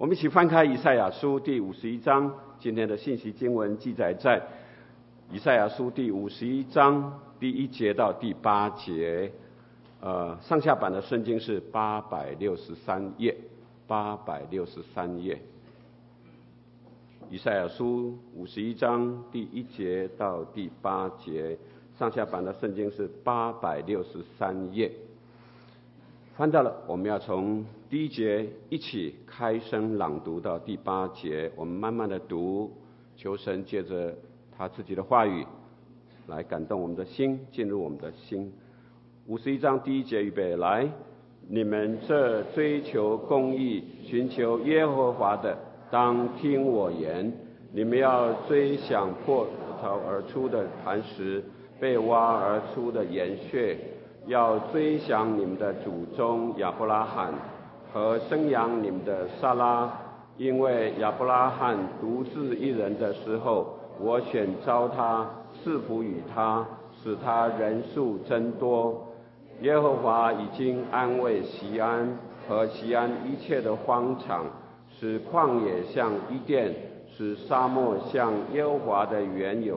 [0.00, 4.42] 我们一起翻开以赛亚书第五十一章，今天的信息经文记载在
[5.30, 9.30] 以赛亚书第五十一章第一节到第八节。
[10.00, 13.36] 呃，上下版的圣经是八百六十三页，
[13.86, 15.38] 八百六十三页。
[17.28, 21.58] 以赛亚书五十一章第一节到第八节，
[21.98, 24.90] 上下版的圣经是八百六十三页。
[26.40, 32.72] 翻到了，我们要从第一节一起开声朗读到第八节，我们慢慢的读，
[33.14, 34.14] 求神借着
[34.56, 35.44] 他自己的话语
[36.28, 38.50] 来感动我们的心，进入我们的心。
[39.26, 40.88] 五十一章第一节，预备来，
[41.46, 45.54] 你们这追求公义、寻求耶和华的，
[45.90, 47.30] 当听我言。
[47.70, 49.46] 你们要追想破
[49.78, 51.44] 槽而出的磐石，
[51.78, 53.76] 被挖而出的岩穴。
[54.30, 57.34] 要追想你们的祖宗亚伯拉罕
[57.92, 59.90] 和生养你们的撒拉，
[60.36, 66.64] 因为亚伯拉罕独自一人的时候，我选召他，赐福与他，
[67.02, 69.04] 使他人数增多。
[69.62, 72.16] 耶和华已经安慰西安
[72.48, 74.46] 和西安一切的荒场，
[74.88, 76.72] 使旷野像伊甸，
[77.08, 79.74] 使沙漠像耶和华的园囿。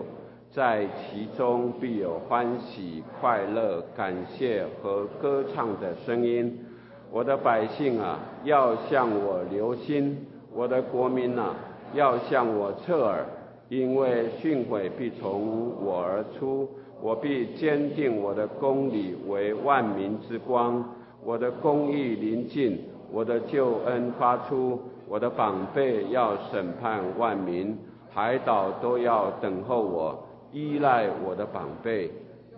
[0.54, 6.64] 在其中必有欢喜、快乐、感谢和歌唱的声音。
[7.12, 10.16] 我的百姓啊，要向我留心；
[10.54, 11.56] 我的国民啊，
[11.96, 13.26] 要向我侧耳，
[13.68, 16.70] 因为训诲必从我而出，
[17.02, 20.84] 我必坚定我的公理为万民之光。
[21.26, 22.80] 我的公义临近，
[23.12, 27.76] 我的救恩发出，我的膀臂要审判万民，
[28.12, 30.16] 海岛都要等候我。
[30.54, 32.12] 依赖我的膀臂，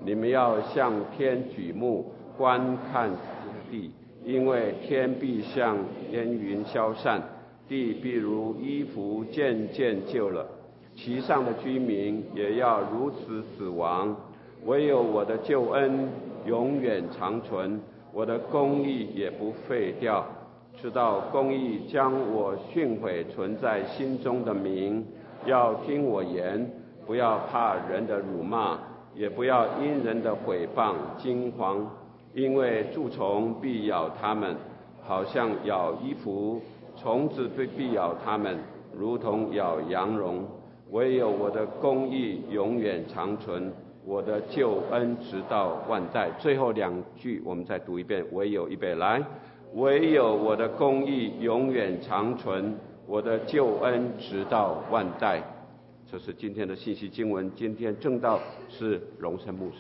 [0.04, 3.10] 你们要向天举目观看
[3.72, 3.90] 地，
[4.26, 5.78] 因为天必像
[6.12, 7.22] 烟云消散，
[7.70, 10.46] 地必如衣服渐渐旧了，
[10.94, 14.14] 其上的居民也要如此死亡。
[14.66, 16.10] 唯有我的救恩
[16.46, 17.80] 永远长存，
[18.12, 20.26] 我的公义也不废掉，
[20.82, 25.06] 直到公义将我训诲存在心中的民，
[25.46, 26.70] 要听我言。
[27.06, 28.78] 不要怕人的辱骂，
[29.14, 31.88] 也不要因人的毁谤惊慌，
[32.34, 34.56] 因为蛀虫必咬他们，
[35.04, 36.60] 好像咬衣服；
[36.98, 38.58] 虫子必必咬他们，
[38.98, 40.44] 如同咬羊绒。
[40.92, 43.72] 唯有我的公义永远长存，
[44.06, 46.30] 我的救恩直到万代。
[46.40, 49.22] 最后两句我们再读一遍：唯有预备来，
[49.74, 52.78] 唯有我的公义永远长存，
[53.08, 55.42] 我的救恩直到万代。
[56.08, 57.52] 这是今天的信息经文。
[57.56, 58.40] 今天正道
[58.70, 59.78] 是荣生牧师。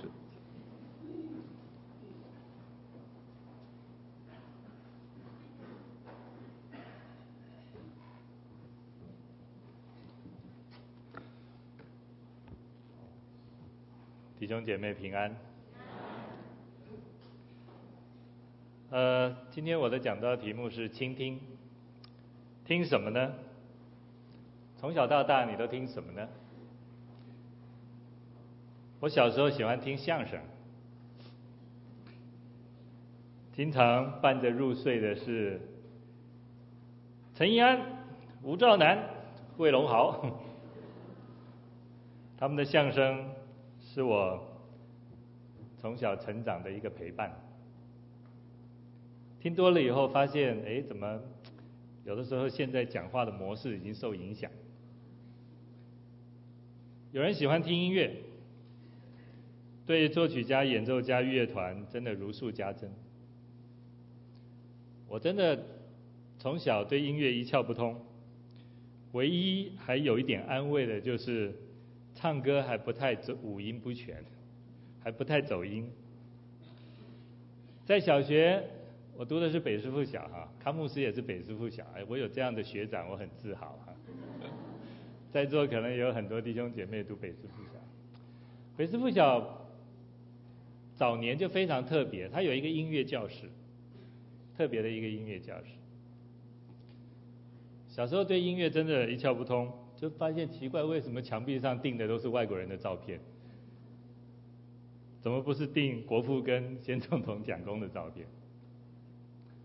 [14.38, 15.36] 弟兄姐妹平安。
[18.90, 21.40] 呃，今天我的讲道题目是倾听，
[22.66, 23.34] 听什么呢？
[24.86, 26.30] 从小到大，你都听什么呢？
[29.00, 30.40] 我小时候喜欢听相声，
[33.52, 35.60] 经常伴着入睡的是
[37.34, 37.82] 陈一安、
[38.44, 39.10] 吴兆南、
[39.58, 40.24] 魏龙豪，
[42.38, 43.28] 他们的相声
[43.82, 44.40] 是我
[45.80, 47.36] 从小成长的一个陪伴。
[49.40, 51.20] 听多了以后，发现哎，怎么
[52.04, 54.48] 有的时候现在讲话的模式已经受影响。
[57.16, 58.14] 有人喜欢听音乐，
[59.86, 62.92] 对作曲家、演奏家、乐团真的如数家珍。
[65.08, 65.58] 我真的
[66.38, 67.98] 从小对音乐一窍不通，
[69.14, 71.56] 唯一还有一点安慰的就是
[72.14, 74.22] 唱歌还不太走五音不全，
[75.02, 75.90] 还不太走音。
[77.86, 78.62] 在小学，
[79.16, 83.94] 我读的是北师附小哈，康牧师也是北师附小，哎，我有这样的学长，我很自豪哈。
[85.36, 87.80] 在座可能有很多弟兄姐妹读北师附小，
[88.78, 89.68] 北师附小
[90.94, 93.50] 早年就非常特别，它有一个音乐教室，
[94.56, 95.72] 特别的一个音乐教室。
[97.90, 103.20] 小时候对音乐真的一窍不通，就发现奇怪，为什么墙壁上钉的都是外国人的照片？
[105.20, 108.26] 怎么不是订国父跟先总统蒋公的照片？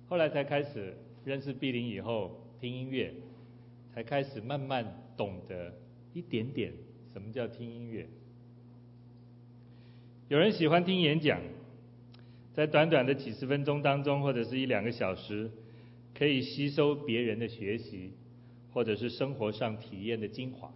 [0.08, 3.14] 后来才开始认识碧林以后，听音乐，
[3.94, 4.84] 才开始慢慢。
[5.20, 5.74] 懂得
[6.14, 6.72] 一点点
[7.12, 8.06] 什么叫听音乐。
[10.28, 11.42] 有人喜欢听演讲，
[12.54, 15.50] 在短短的几十分钟当中，或者是一两个小时，
[16.14, 18.12] 可以吸收别人的学习，
[18.72, 20.72] 或者是生活上体验的精华。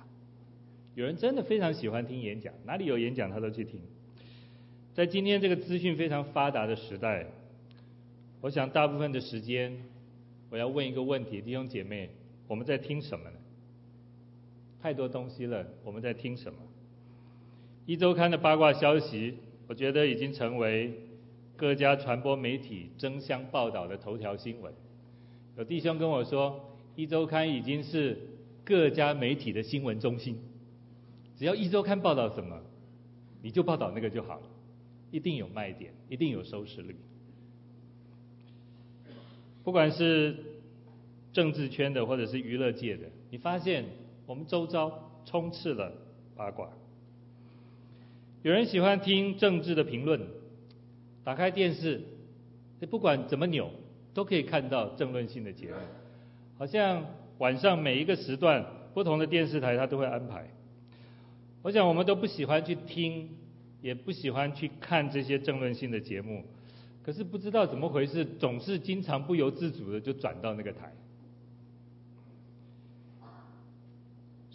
[0.95, 3.81] 有人真的非常喜欢听演讲，哪里有演讲他都去听。
[4.93, 7.29] 在今天这个资讯非常发达的时代，
[8.43, 9.75] 我想大部分的时间，
[10.51, 12.11] 我要问一个问题：弟兄姐妹，
[12.47, 13.37] 我们在听什么呢？
[14.85, 16.59] 太多东西了，我们在听什么？
[17.87, 19.35] 一周刊的八卦消息，
[19.67, 20.93] 我觉得已经成为
[21.57, 24.71] 各家传播媒体争相报道的头条新闻。
[25.57, 28.19] 有弟兄跟我说，一周刊已经是
[28.63, 30.37] 各家媒体的新闻中心，
[31.39, 32.61] 只要一周刊报道什么，
[33.41, 34.43] 你就报道那个就好了。
[35.11, 36.95] 一定有卖点，一定有收视率。
[39.63, 40.37] 不管是
[41.33, 43.87] 政治圈的，或者是娱乐界的，你发现
[44.27, 45.93] 我们周遭充斥了
[46.37, 46.69] 八卦。
[48.43, 50.21] 有人喜欢听政治的评论，
[51.23, 52.03] 打开电视，
[52.91, 53.71] 不管怎么扭，
[54.13, 55.75] 都可以看到政论性的节目。
[56.59, 57.07] 好像
[57.39, 60.49] 晚上每一个时段，不同的电视台它都会安排。
[61.63, 63.31] 我想我们都不喜欢去听。
[63.85, 66.43] 也不喜欢去看这些政论性的节目，
[67.03, 70.91] 可是不知道怎么回事，总是经常不由自主的就转到那个台。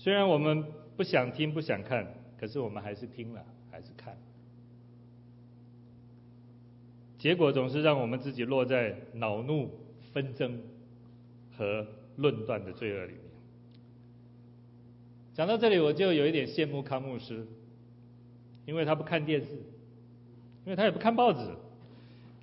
[0.02, 0.64] 虽然我们
[0.96, 2.08] 不想听、不想看，
[2.40, 4.16] 可是我们还是听了，还是看。
[7.18, 9.70] 结果总是让我们自己落在恼怒、
[10.14, 10.62] 纷争
[11.58, 11.86] 和
[12.16, 13.22] 论断的罪恶里面。
[15.34, 17.46] 讲到这里，我就有一点羡慕康牧师。
[18.66, 19.48] 因为他不看电视，
[20.64, 21.40] 因为他也不看报纸，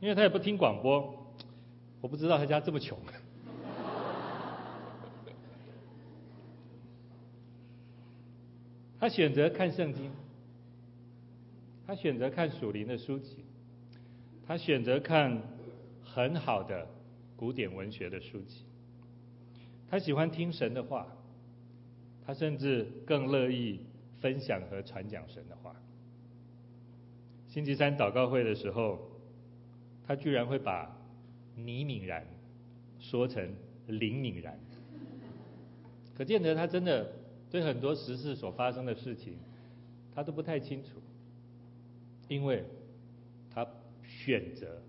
[0.00, 1.32] 因为他也不听广播，
[2.02, 2.98] 我不知道他家这么穷。
[9.06, 10.10] 他选择看圣经，
[11.86, 13.44] 他选择看属灵的书籍，
[14.44, 15.40] 他选择看
[16.02, 16.84] 很好的
[17.36, 18.64] 古典文学的书籍，
[19.88, 21.06] 他喜欢听神的话，
[22.26, 23.78] 他甚至更乐意
[24.20, 25.76] 分享和传讲神的话。
[27.46, 29.08] 星期三祷告会的时候，
[30.04, 30.98] 他居然会把
[31.54, 32.26] 倪敏然
[32.98, 33.54] 说成
[33.86, 34.58] 林敏然，
[36.16, 37.08] 可见得他真的
[37.50, 39.34] 对很多时事所发生的事情，
[40.14, 40.90] 他都不太清楚，
[42.28, 42.64] 因为
[43.50, 43.66] 他
[44.02, 44.82] 选择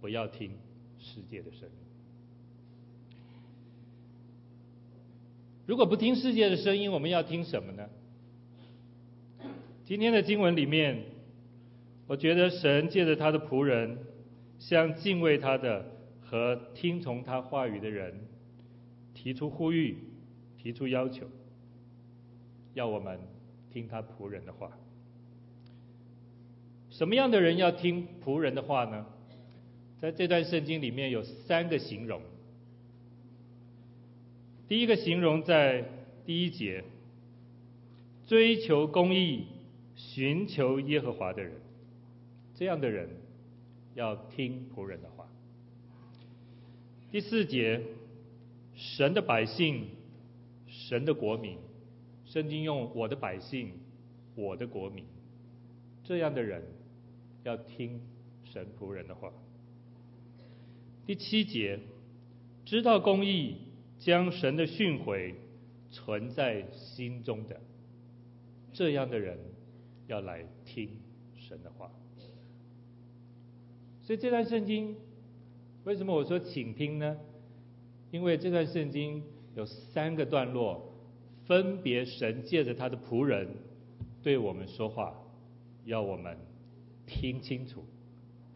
[0.00, 0.52] 不要听
[0.98, 1.74] 世界的声音。
[5.66, 7.88] 如果不听世界的声音，我们要听什么呢？
[9.84, 11.14] 今天的经文里面。
[12.06, 13.96] 我觉得神借着他的仆人，
[14.58, 15.90] 向敬畏他的
[16.20, 18.26] 和听从他话语的人，
[19.14, 19.96] 提出呼吁，
[20.58, 21.26] 提出要求，
[22.74, 23.18] 要我们
[23.72, 24.70] 听他仆人的话。
[26.90, 29.06] 什么样的人要听仆人的话呢？
[30.00, 32.20] 在这段圣经里面有三个形容。
[34.68, 35.84] 第一个形容在
[36.26, 36.84] 第一节，
[38.26, 39.46] 追求公义、
[39.96, 41.52] 寻求耶和华的人。
[42.54, 43.08] 这样的人
[43.94, 45.26] 要听仆人的话。
[47.10, 47.80] 第四节，
[48.74, 49.86] 神的百姓，
[50.68, 51.58] 神的国民，
[52.34, 53.74] 圣经用我的百姓，
[54.34, 55.04] 我的国民，
[56.02, 56.64] 这样的人
[57.44, 58.00] 要听
[58.42, 59.32] 神仆人的话。
[61.06, 61.78] 第七节，
[62.64, 63.58] 知道公义，
[64.00, 65.32] 将神的训诲
[65.92, 67.60] 存在心中的，
[68.72, 69.38] 这样的人
[70.08, 70.90] 要来听
[71.36, 71.88] 神的话。
[74.02, 74.96] 所以这段圣经，
[75.84, 77.16] 为什么我说请听呢？
[78.10, 79.22] 因为这段圣经
[79.54, 80.93] 有三个段落，
[81.46, 83.48] 分别神借着他的仆人
[84.22, 85.14] 对我们说话，
[85.84, 86.36] 要我们
[87.06, 87.84] 听清楚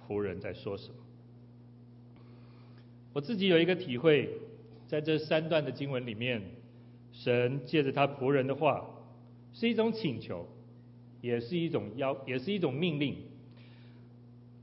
[0.06, 0.94] 仆人在说什么。
[3.12, 4.30] 我自己有一个体会，
[4.86, 6.40] 在这三段的经文里面，
[7.12, 8.88] 神借着他仆人的话，
[9.52, 10.46] 是一种请求，
[11.20, 13.16] 也是一种要，也是一种命令。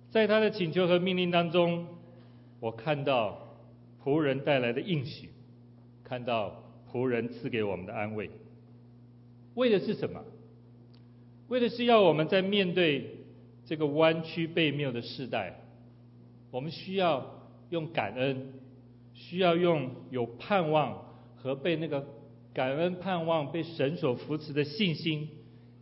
[0.09, 1.85] 在他的请求和命令当中，
[2.59, 3.57] 我看到
[4.03, 5.29] 仆人带来的应许，
[6.03, 6.63] 看到
[6.95, 8.31] 仆人赐给我们的安慰。
[9.55, 10.23] 为的是什么？
[11.49, 13.17] 为的是要我们在面对
[13.65, 15.59] 这个弯曲背谬的世代，
[16.51, 18.53] 我们需要用感恩，
[19.13, 22.07] 需要用有盼望和被那个
[22.53, 25.27] 感恩盼望被神所扶持的信心，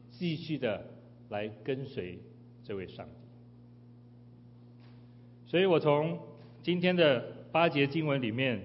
[0.09, 0.83] 继续的
[1.29, 2.17] 来跟随
[2.63, 3.11] 这位上帝。
[5.45, 6.17] 所以我从
[6.63, 8.59] 今天的八节经文里面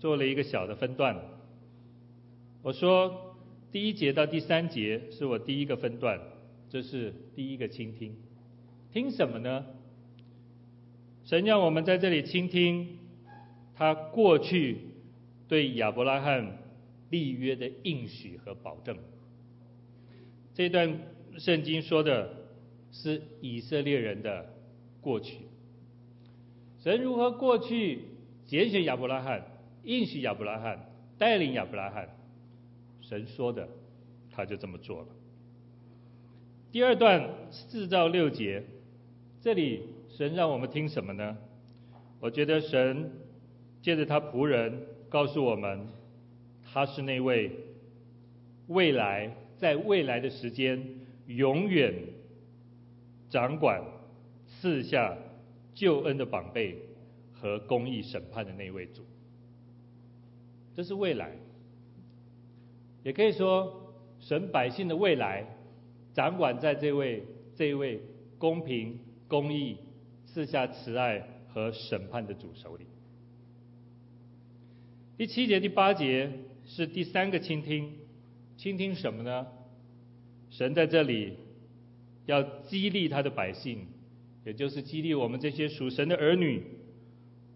[0.00, 1.16] 做了一个小的分段。
[2.62, 3.34] 我说
[3.72, 6.20] 第一节到第三节是我第一个分段，
[6.70, 8.14] 这是第一个倾听。
[8.92, 9.66] 听什么呢？
[11.24, 12.98] 神让我们在这里倾听
[13.74, 14.78] 他过去
[15.48, 16.58] 对亚伯拉罕
[17.10, 18.96] 立约的应许和保证。
[20.54, 21.00] 这段
[21.38, 22.32] 圣经说的
[22.92, 24.54] 是以色列人的
[25.00, 25.38] 过去，
[26.80, 28.04] 神如何过去
[28.46, 29.44] 拣选亚伯拉罕，
[29.82, 32.08] 应许亚伯拉罕，带领亚伯拉罕，
[33.12, 33.68] 神说的，
[34.30, 35.08] 他就这么做了。
[36.70, 38.64] 第二段四到六节，
[39.38, 41.36] 这里神让我们听什么呢？
[42.20, 43.10] 我觉得神
[43.82, 45.86] 借着他仆人告诉我们，
[46.64, 47.50] 他是那位
[48.68, 50.82] 未来在未来的时间
[51.26, 51.92] 永远
[53.28, 53.84] 掌管
[54.46, 55.14] 赐下
[55.74, 56.78] 救恩的宝贝
[57.34, 59.02] 和公义审判的那位主。
[60.74, 61.36] 这是未来，
[63.02, 65.46] 也可以说神百姓的未来
[66.14, 67.24] 掌管在这位
[67.56, 68.00] 这一位
[68.38, 69.76] 公平公义
[70.26, 72.86] 赐下慈爱和审判的主手里。
[75.16, 76.30] 第七节、第八节
[76.64, 77.92] 是第三个倾听，
[78.56, 79.46] 倾听什么呢？
[80.50, 81.36] 神在这里
[82.26, 83.86] 要激励他的百姓，
[84.44, 86.62] 也就是激励我们这些属神的儿女，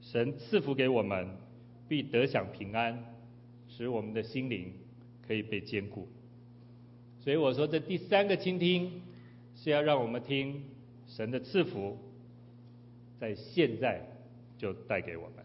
[0.01, 1.29] 神赐福给我们，
[1.89, 3.17] 必得享平安，
[3.69, 4.73] 使我们的心灵
[5.27, 6.09] 可以被坚固。
[7.21, 9.03] 所以我说，这第三个倾听
[9.57, 10.63] 是要让我们听
[11.07, 11.99] 神的赐福。
[13.19, 14.07] 在现在
[14.59, 15.45] 就带给我们。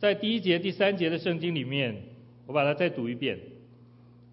[0.00, 1.94] 在第一节、第三节的圣经里面，
[2.44, 3.38] 我把它再读一遍。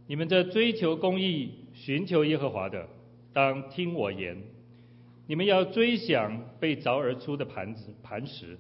[0.08, 2.88] 你们这追求公义、寻求耶和华的，
[3.34, 4.36] 当听我言。
[5.28, 8.58] 你们要追想被凿而出的磐子、磐石，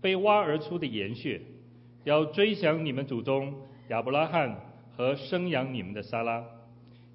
[0.00, 1.40] 被挖而出的岩穴，
[2.04, 3.52] 要追想你们祖宗
[3.90, 4.56] 亚伯拉罕
[4.96, 6.44] 和生养你们的撒拉，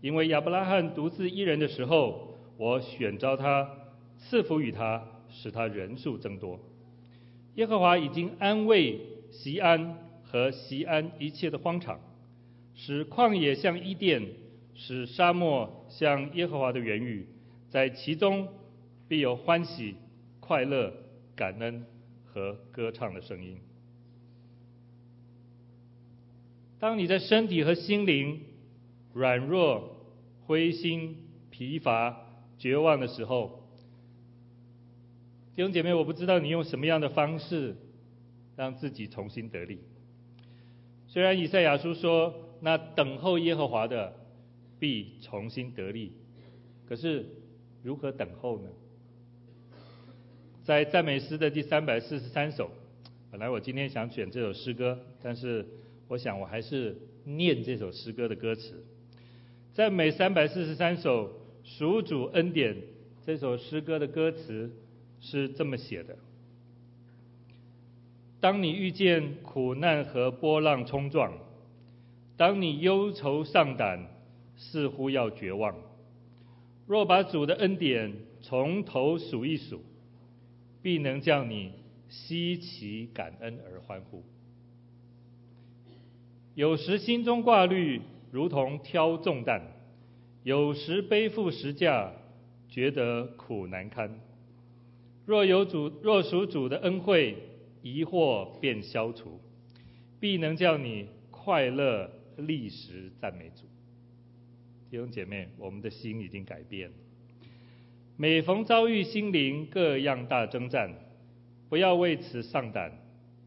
[0.02, 3.70] 因为亚伯拉罕独自一人的时候，我选召他。
[4.18, 6.60] 赐福与他，使他人数增多。
[7.56, 9.00] 耶和华已经安慰
[9.32, 12.00] 锡安和锡安一切的荒场，
[12.74, 14.22] 使旷野像伊甸，
[14.74, 17.28] 使沙漠像耶和华的园宇，
[17.70, 18.48] 在其中
[19.08, 19.96] 必有欢喜、
[20.40, 20.92] 快乐、
[21.36, 21.86] 感恩
[22.26, 23.60] 和歌唱的声音。
[26.86, 28.42] 当你的身体和心灵
[29.12, 30.06] 软弱、
[30.46, 31.18] 灰心、
[31.50, 32.16] 疲乏、
[32.60, 33.68] 绝望的时候，
[35.56, 37.76] 弟兄姐妹，我不知道你用什么样的方式
[38.56, 39.80] 让自己重新得力。
[41.08, 44.14] 虽然以赛亚书说，那等候耶和华的
[44.78, 46.12] 必重新得力，
[46.88, 47.26] 可是
[47.82, 48.70] 如何等候呢？
[50.64, 52.70] 在赞美诗的第三百四十三首，
[53.32, 55.66] 本来我今天想选这首诗歌，但是
[56.08, 58.84] 我想我还是念这首诗歌的歌词。
[59.74, 61.32] 赞美三百四十三首
[61.64, 62.76] 属主恩典
[63.26, 64.72] 这首诗歌的歌词。
[65.22, 66.16] 是这么写的：
[68.40, 71.34] 当你遇见苦难和波浪冲撞，
[72.38, 74.08] 当你忧愁丧胆，
[74.56, 75.76] 似乎要绝望，
[76.86, 79.82] 若把主的恩典从头数一数，
[80.84, 81.72] 必能叫你
[82.08, 84.22] 希奇感恩而欢呼。
[86.56, 89.60] 有时心中挂虑，如同挑重担；
[90.44, 92.14] 有时背负十架，
[92.70, 94.10] 觉得苦难堪。
[95.26, 97.36] 若有主，若属主的恩惠，
[97.82, 99.42] 疑惑便消除，
[100.22, 103.66] 必能叫你快乐立时赞美主。
[104.90, 106.90] 弟兄姐妹，我们的心已经改变。
[108.16, 110.90] 每逢遭遇心灵各样大征战，
[111.68, 112.98] 不要为此丧胆，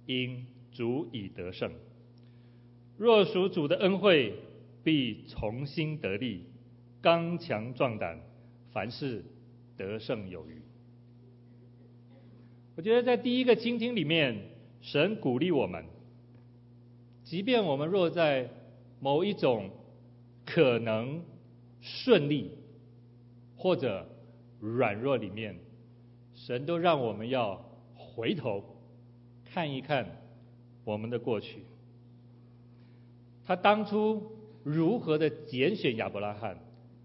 [0.05, 1.73] 因主已得胜。
[2.99, 4.35] 若属主的恩惠，
[4.83, 6.43] 必重新得力，
[7.01, 8.21] 刚强壮胆，
[8.73, 9.25] 凡事
[9.77, 10.61] 得胜有余。
[12.75, 14.37] 我觉得在第一个倾听里面，
[14.81, 15.85] 神鼓励我们，
[17.23, 18.51] 即便我们若在
[18.99, 19.71] 某一种
[20.45, 21.23] 可能
[21.81, 22.51] 顺利
[23.57, 24.09] 或者
[24.61, 25.57] 软弱里面，
[26.35, 27.65] 神都让我们要
[27.95, 28.65] 回头
[29.45, 30.05] 看一看
[30.85, 31.63] 我们的过去。
[33.49, 34.31] 他当初
[34.63, 36.57] 如何的拣选亚伯拉罕，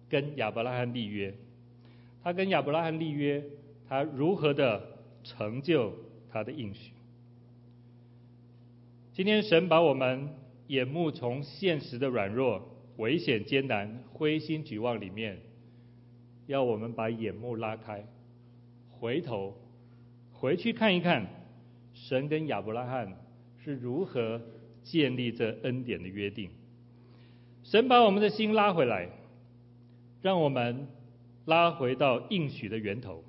[0.08, 1.34] 跟亚伯拉罕立约，
[2.22, 3.44] 他跟亚伯拉罕立约，
[3.90, 4.94] 他如何的。
[5.26, 5.94] 成就
[6.30, 6.92] 他的应许。
[9.14, 10.28] 今天神把我们
[10.68, 12.62] 眼目从现实的软弱、
[12.98, 15.40] 危险、艰难、灰心、绝望里面，
[16.48, 18.06] 要我们把眼目拉开，
[18.92, 19.58] 回头
[20.34, 21.26] 回去看一看，
[21.94, 23.18] 神跟亚伯拉罕
[23.64, 24.42] 是如何
[24.84, 26.50] 建立这恩典的约定。
[27.64, 29.10] 神把我们的心拉回来，
[30.22, 30.88] 让我们
[31.46, 33.24] 拉回到应许的源头，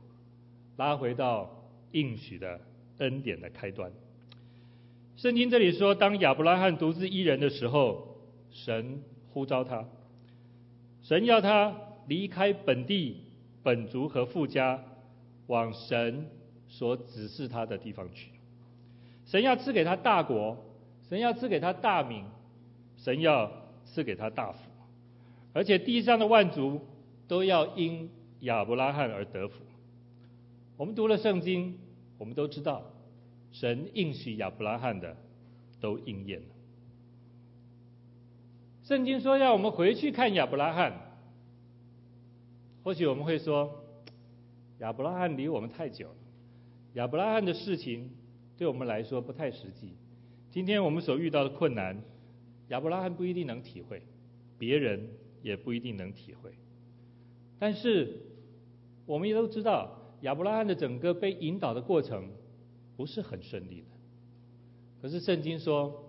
[0.76, 1.50] 拉回到。
[1.94, 2.60] 应许的
[2.98, 3.92] 恩典的开端。
[5.16, 8.16] 圣经这里说，当亚伯拉罕独自一人的时候，
[8.50, 9.00] 神
[9.32, 9.86] 呼召他，
[11.04, 11.72] 神要他
[12.08, 13.18] 离开本地、
[13.62, 14.82] 本族和父家，
[15.46, 16.28] 往神
[16.68, 18.32] 所指示他的地方去。
[19.26, 20.63] 神要赐给他大国，
[21.08, 22.24] 神要赐给他大名，
[22.96, 23.50] 神要
[23.84, 24.58] 赐给他大福，
[25.52, 26.80] 而且地上的万族
[27.28, 29.56] 都要因亚伯拉罕而得福。
[30.76, 31.78] 我们读了圣经，
[32.18, 32.82] 我们都知道，
[33.52, 35.16] 神应许亚伯拉罕的
[35.80, 36.46] 都应验了。
[38.82, 40.92] 圣经说要我们回去看亚伯拉罕，
[42.82, 43.84] 或许我们会说，
[44.78, 46.16] 亚伯拉罕离我们太久了，
[46.94, 48.10] 亚伯拉罕的事情
[48.56, 49.94] 对我们来说不太实际。
[50.54, 52.00] 今天我们所遇到的困难，
[52.68, 54.00] 亚伯拉罕不一定能体会，
[54.56, 55.08] 别人
[55.42, 56.54] 也不一定能体会。
[57.58, 58.20] 但是
[59.04, 60.00] 我们也都知道。
[60.20, 62.30] 亚伯拉罕的整个被引导的过程
[62.96, 63.88] 不是很顺利的，
[65.02, 66.08] 可是圣经说，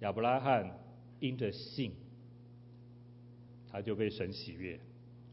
[0.00, 0.78] 亚伯拉罕
[1.18, 1.92] 因着信，
[3.66, 4.78] 他就被神喜悦，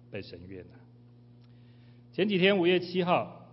[0.09, 0.79] 被神悦纳。
[2.13, 3.51] 前几天五月七号，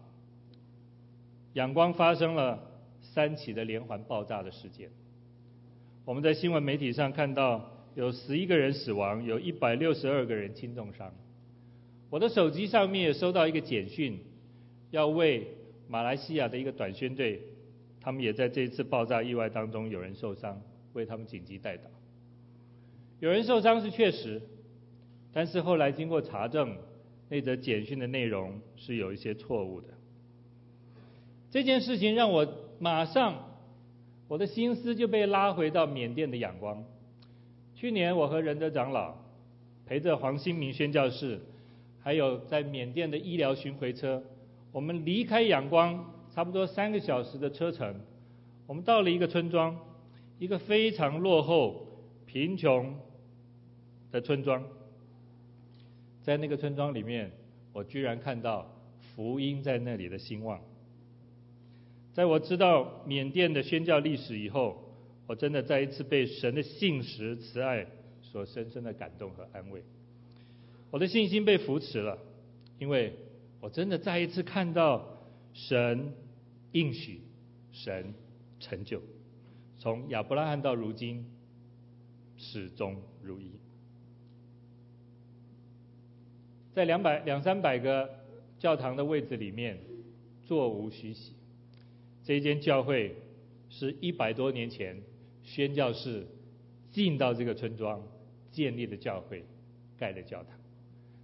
[1.54, 2.74] 仰光发生了
[3.14, 4.90] 三起的连环爆炸的事件，
[6.04, 11.14] 我们在新闻媒体上看到有十一个人死亡，有一百六十二个人轻重伤。
[12.11, 14.18] 我的手机上面也收到一个简讯。
[14.90, 15.49] 要为
[15.88, 17.40] 马来西亚的一个短宣队，
[18.00, 20.61] 他们也在这一次爆炸意外当中有人受伤，
[20.92, 21.88] 为他们紧急代祷。
[23.18, 24.40] 有人受伤是确实，
[25.33, 26.76] 但是后来经过查证，
[27.28, 29.88] 那则简讯的内容是有一些错误的。
[31.50, 32.47] 这件事情让我
[32.84, 33.34] 马上，
[34.28, 36.84] 我的心思就被拉回到缅甸的仰光。
[37.74, 39.14] 去年我和仁德长老
[39.86, 41.40] 陪着黄新明宣教士，
[42.02, 44.22] 还有在缅甸的医疗巡回车。
[44.70, 47.98] 我们离开仰光差不多三个小时的车程，
[48.66, 49.74] 我们到了一个村庄，
[50.38, 51.86] 一个非常落后、
[52.26, 52.94] 贫穷
[54.12, 54.62] 的村庄。
[56.20, 57.32] 在那个村庄里面，
[57.73, 58.70] 我居然看到
[59.00, 60.60] 福音在那里的兴旺。
[62.14, 64.82] 在我知道缅甸的宣教历史以后，
[65.26, 67.86] 我真的再一次被神的信实、慈爱
[68.22, 69.82] 所深深的感动和安慰。
[70.90, 72.16] 我的信心被扶持了，
[72.78, 73.12] 因为。
[73.60, 75.08] 我真的再一次看到
[75.54, 76.12] 神
[76.72, 77.22] 应许，
[77.72, 78.12] 神
[78.60, 79.00] 成就，
[79.78, 81.24] 从亚伯拉罕到如今
[82.36, 83.52] 始终如一。
[86.74, 88.10] 在两百两三百个
[88.58, 89.78] 教堂的位置里面，
[90.44, 91.32] 座无虚席。
[92.25, 93.15] 这间教会
[93.71, 95.00] 是一百多年前
[95.45, 96.26] 宣教士
[96.91, 98.02] 进到这个村庄
[98.50, 99.45] 建立的教会，
[99.99, 100.58] 盖的教堂。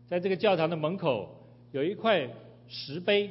[0.06, 1.36] 在这个教堂的门口。
[1.72, 2.28] 有一块
[2.66, 3.30] 石碑，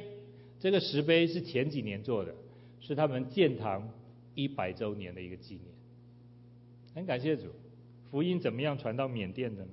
[0.60, 2.34] 这个石碑是前几年做的，
[2.80, 3.86] 是他们建堂
[4.34, 5.66] 一百周年的一个纪念。
[6.94, 7.48] 很感谢主，
[8.10, 9.70] 福音怎么样传到缅甸的呢？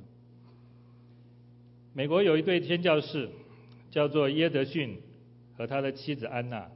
[1.94, 3.30] 美国有一对宣教士，
[3.90, 4.98] 叫做耶德逊
[5.56, 6.70] 和他的妻子安娜，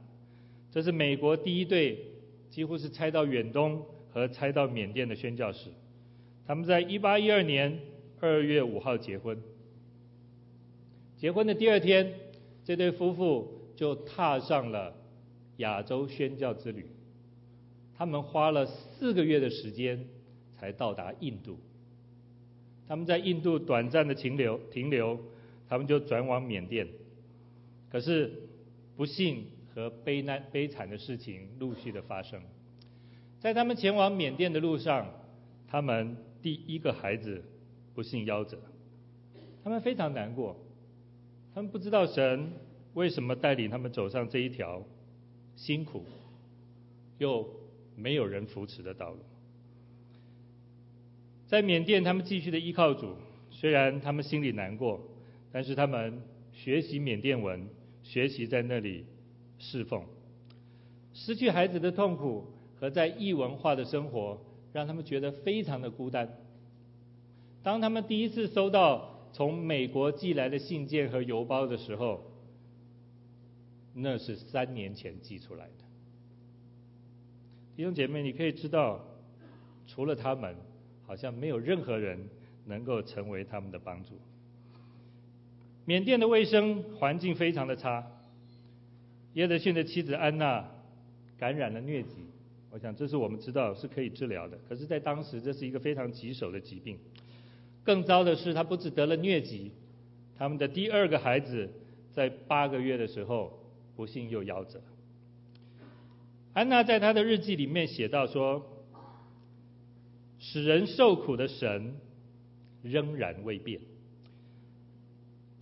[0.72, 2.04] 这是美国第一对
[2.50, 5.68] 几乎是拆到远东和拆到缅甸的宣教士。
[6.46, 7.78] 他们在一八一二年
[8.18, 9.40] 二月五号结婚。
[11.18, 12.12] 结婚的第二天，
[12.64, 14.96] 这对夫妇就踏上了
[15.58, 16.86] 亚洲宣教之旅。
[17.94, 20.06] 他们花了四个月的时间
[20.58, 21.58] 才到达印度。
[22.88, 25.18] 他们在印度短暂的停留，停留，
[25.68, 26.88] 他们就转往缅甸。
[27.90, 28.32] 可是
[28.96, 32.40] 不幸和悲难悲惨的事情陆续的发生。
[33.40, 35.12] 在他们前往缅甸的路上，
[35.66, 37.42] 他们第一个孩子
[37.94, 38.58] 不幸夭折，
[39.64, 40.56] 他们非常难过。
[41.54, 42.52] 他们不知道神
[42.94, 44.82] 为什么带领他们走上这一条
[45.54, 46.04] 辛苦
[47.18, 47.48] 又
[47.96, 49.18] 没有人扶持的道路。
[51.46, 53.14] 在缅甸，他们继续的依靠主，
[53.50, 55.00] 虽然他们心里难过，
[55.50, 57.68] 但是他们学习缅甸文，
[58.02, 59.04] 学习在那里
[59.62, 60.04] 侍奉。
[61.14, 62.46] 失去孩子的痛苦
[62.80, 64.40] 和在异文化的生活，
[64.72, 66.28] 让他们觉得非常的孤单。
[67.62, 72.24] 当他们第一次收到从美国寄来的信件和邮包的时候，
[73.94, 75.84] 那是三年前寄出来的。
[77.76, 79.00] 弟兄姐妹，你可以知道，
[79.86, 80.56] 除了他们，
[81.06, 82.28] 好像没有任何人
[82.66, 84.18] 能够成为他们的帮助。
[85.84, 88.06] 缅甸的卫生环境非常的差，
[89.34, 90.68] 耶德逊的妻子安娜
[91.38, 92.24] 感染了疟疾，
[92.70, 96.98] 我想这是我们知道是可以治疗的，可是，在当时这是一个非常棘手的疾病。
[97.84, 99.72] 更糟的是，他不止得了疟疾，
[100.36, 101.70] 他们的第二个孩子
[102.12, 103.58] 在八个月的时候
[103.96, 104.80] 不幸又夭折。
[106.52, 108.62] 安娜在她的日记里面写到说
[110.38, 111.94] ：“使人受苦的神
[112.82, 113.80] 仍然未变，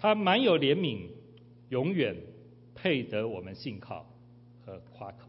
[0.01, 1.11] 他满有怜悯，
[1.69, 2.17] 永远
[2.83, 4.07] 配得我们信靠
[4.65, 5.29] 和夸口。”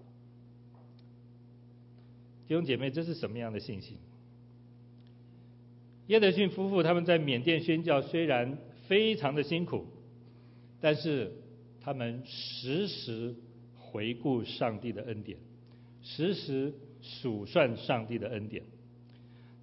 [2.47, 3.97] 弟兄姐妹，这是什么样的信心？
[6.07, 9.85] 耶德逊夫妇他们在缅甸宣教，虽然非常的辛苦，
[10.81, 11.31] 但是
[11.79, 13.33] 他们时时
[13.77, 15.37] 回顾上帝的恩典，
[16.01, 18.63] 时时数算上帝的恩典。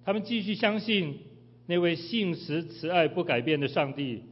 [0.03, 1.19] 他们继续相信
[1.67, 4.23] 那位信实慈爱不改变的上帝，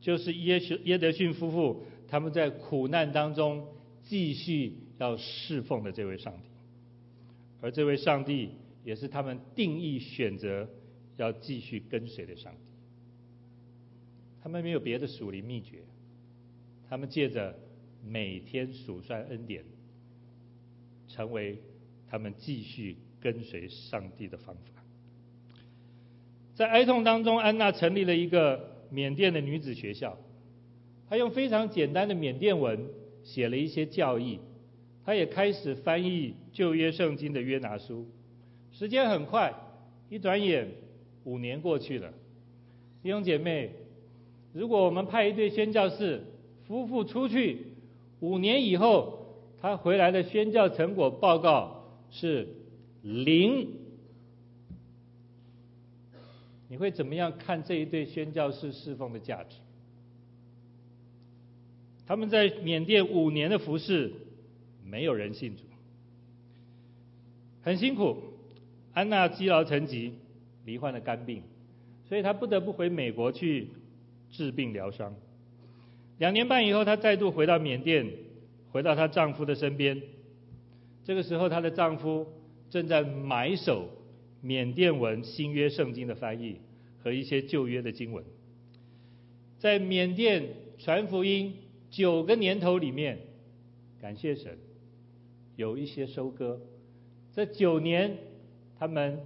[0.00, 3.66] 就是耶耶德逊夫妇他们在苦难当中
[4.02, 6.48] 继续要侍奉的这位上帝，
[7.62, 8.50] 而这位上帝
[8.84, 10.68] 也是他们定义选择。
[11.16, 12.60] 要继续跟随的上帝，
[14.42, 15.80] 他们没有别的属灵秘诀，
[16.88, 17.54] 他们借着
[18.02, 19.62] 每天数算恩典，
[21.08, 21.58] 成为
[22.08, 24.82] 他们继续跟随上帝的方法。
[26.54, 30.16] 在哀痛当中，安娜成立了一个缅甸的女子学校，
[31.10, 32.86] 他用非常简单的缅甸文
[33.22, 34.38] 写了一些教义，
[35.04, 38.06] 他也开始翻译旧约圣经的约拿书。
[38.72, 39.52] 时间很快，
[40.08, 40.68] 一转眼。
[41.24, 42.14] 五年过去了，
[43.02, 43.70] 弟兄姐妹，
[44.54, 46.24] 如果我们派一对宣教士
[46.66, 47.66] 夫妇出去，
[48.20, 52.48] 五年以后他回来的宣教成果报告是
[53.02, 53.68] 零，
[56.68, 59.56] 你会怎么样看这一对宣教士侍奉的价值？
[62.10, 64.10] 他们在缅甸五年的服侍，
[64.84, 65.62] 没有人信主，
[67.62, 68.16] 很辛苦，
[68.92, 70.14] 安娜积劳成疾。
[70.64, 71.44] 罹患了肝病，
[72.08, 73.68] 所以她不得不回美国去
[74.32, 75.14] 治病疗伤。
[76.18, 78.10] 两年半以后，她再度回到缅甸，
[78.72, 80.02] 回到她丈夫的身边。
[81.04, 82.26] 这个时候，她的丈夫
[82.70, 83.88] 正在买手
[84.40, 86.56] 缅甸文新约圣经的翻译
[87.04, 88.24] 和一些旧约的经文。
[89.58, 91.54] 在缅甸传福音
[91.90, 93.18] 九个年头里面，
[94.00, 94.56] 感谢神，
[95.56, 96.60] 有一些收割。
[97.32, 98.16] 这九年，
[98.78, 99.20] 他们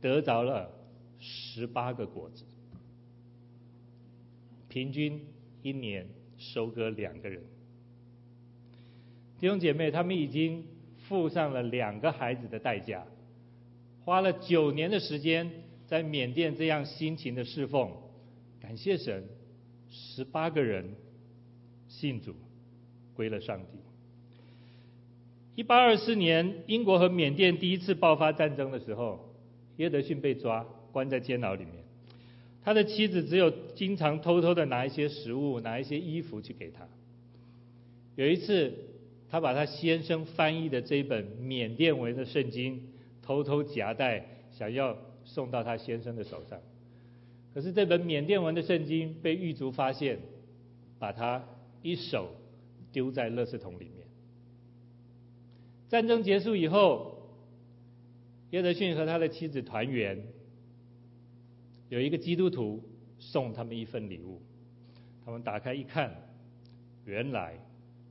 [0.00, 0.70] 得着了。
[1.24, 2.44] 十八个果子，
[4.68, 5.24] 平均
[5.62, 6.04] 一年
[6.36, 7.40] 收割两个人。
[9.38, 10.64] 弟兄姐妹，他们已经
[11.06, 13.06] 付上了两个孩子的代价，
[14.04, 15.48] 花了九年的时间
[15.86, 17.92] 在缅甸这样辛勤的侍奉。
[18.60, 19.24] 感谢神，
[19.88, 20.96] 十八个人
[22.02, 22.34] 信主，
[23.14, 23.78] 归了上帝。
[25.54, 29.32] 一八二四年，英国和缅甸第一次爆发战争的时候，
[29.76, 30.66] 耶德逊被抓。
[30.90, 31.72] 关在监牢里面，
[32.62, 36.86] 他的妻子只有经常偷偷的拿一些食物、拿一些衣服去给他。
[38.16, 38.74] 有一次，
[39.30, 42.88] 他把他先生翻译的这本缅甸文的圣经
[43.22, 46.60] 偷偷夹带，想要送到他先生的手上。
[47.54, 50.18] 可是这本缅甸文的圣经被狱卒发现，
[50.98, 51.42] 把他
[51.82, 52.34] 一手
[52.92, 54.06] 丢在垃圾桶里面。
[55.88, 57.36] 战争结束以后，
[58.50, 60.24] 耶德逊和他的妻子团圆。
[61.88, 62.82] 有一个基督徒
[63.18, 64.40] 送他们一份礼物，
[65.26, 66.10] 他们打开一看，
[67.04, 67.58] 原来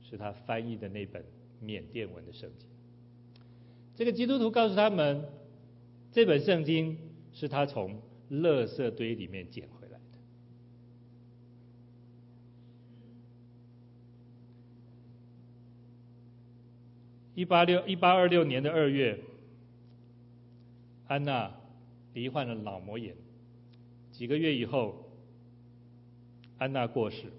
[0.00, 1.24] 是他翻译的那本
[1.60, 2.68] 缅甸文的圣经。
[3.96, 5.24] 这个基督徒告诉他们，
[6.12, 6.96] 这本圣经
[7.32, 10.18] 是他从垃圾堆里面捡回来的。
[17.34, 19.18] 一八六一八二六年的二月，
[21.06, 21.54] 安娜
[22.12, 23.14] 罹患了脑膜炎。
[24.10, 25.10] 几个月以后，
[26.58, 27.32] 安娜过世。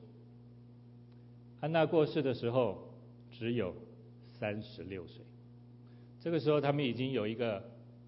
[1.59, 2.93] 安娜过世的时候
[3.31, 3.75] 只有
[4.39, 5.23] 三十六岁。
[6.19, 7.63] 这个时候，他们已经有一个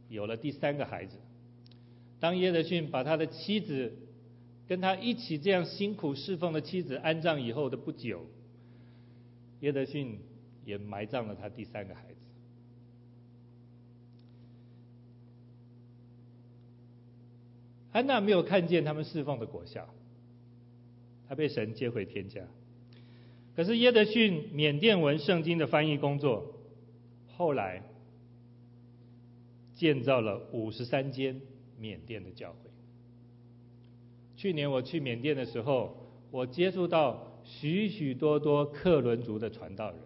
[0.10, 1.17] 有了第三个孩子。
[2.19, 3.93] 当耶德逊把他的妻子
[4.67, 8.26] 跟他一起这样辛苦侍奉的妻子安葬以后的不久，
[9.60, 10.17] 耶德逊
[10.65, 12.15] 也埋葬了他第三个孩子。
[17.91, 19.88] 安娜没有看见他们侍奉的果效，
[21.30, 22.41] 她被神接回天家。
[23.56, 26.56] 可是耶德逊缅甸文圣经的翻译工作，
[27.38, 27.84] 后来
[29.75, 31.39] 建造了五十三间
[31.80, 32.69] 缅甸的教会。
[34.36, 35.95] 去年我去缅甸的时候，
[36.32, 39.99] 我接触到许许多多克伦族的传道人。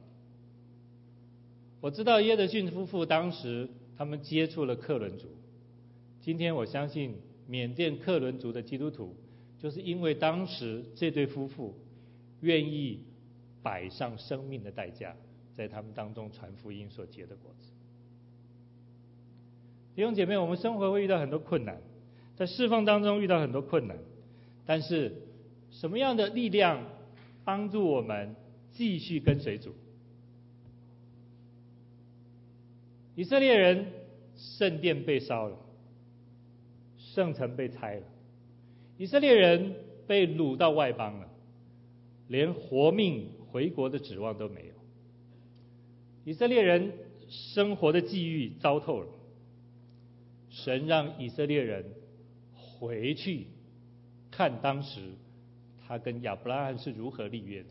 [1.81, 5.27] 我知道耶德逊夫妇当时他们接触了克伦族，
[6.21, 7.15] 今天我相信。
[7.51, 9.15] 缅甸克伦族的基督徒，
[9.57, 11.73] 就是因为当时这对夫妇
[12.41, 12.99] 愿意
[13.63, 15.15] 摆上生命的代价，
[15.55, 17.71] 在他们当中传福音所结的果子。
[19.95, 21.81] 弟兄姐妹，我们生活会遇到很多困难，
[22.35, 23.97] 在侍奉当中遇到很多困难，
[24.67, 25.11] 但是
[25.71, 26.83] 什么样的力量
[27.43, 28.35] 帮助我们
[28.73, 29.73] 继续跟随主？
[33.19, 33.85] 以色列人
[34.37, 35.57] 圣殿被烧了，
[36.95, 38.03] 圣城被拆了，
[38.97, 39.75] 以色列人
[40.07, 41.29] 被掳到外邦了，
[42.29, 44.73] 连活命回国的指望都没有。
[46.23, 46.93] 以色列人
[47.27, 49.07] 生活的际遇糟透了。
[50.49, 51.91] 神让以色列人
[52.53, 53.47] 回去
[54.31, 55.01] 看当时
[55.85, 57.69] 他跟亚伯拉罕是如何立约的。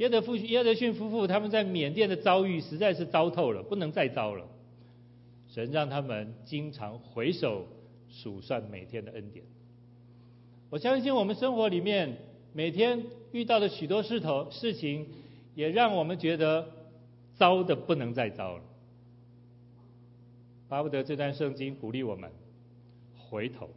[0.00, 4.48] 耶德夫耶德逊夫妇他们在缅甸的遭遇实在是糟透了，不能再糟了。
[5.46, 7.66] 神让他们经常回首
[8.08, 9.44] 数算每天的恩典。
[10.70, 12.16] 我相信我们生活里面
[12.54, 15.06] 每天遇到的许多事头事情，
[15.54, 16.66] 也让我们觉得
[17.34, 18.62] 糟的不能再糟了。
[20.66, 22.30] 巴不得这段圣经鼓励我们
[23.18, 23.68] 回头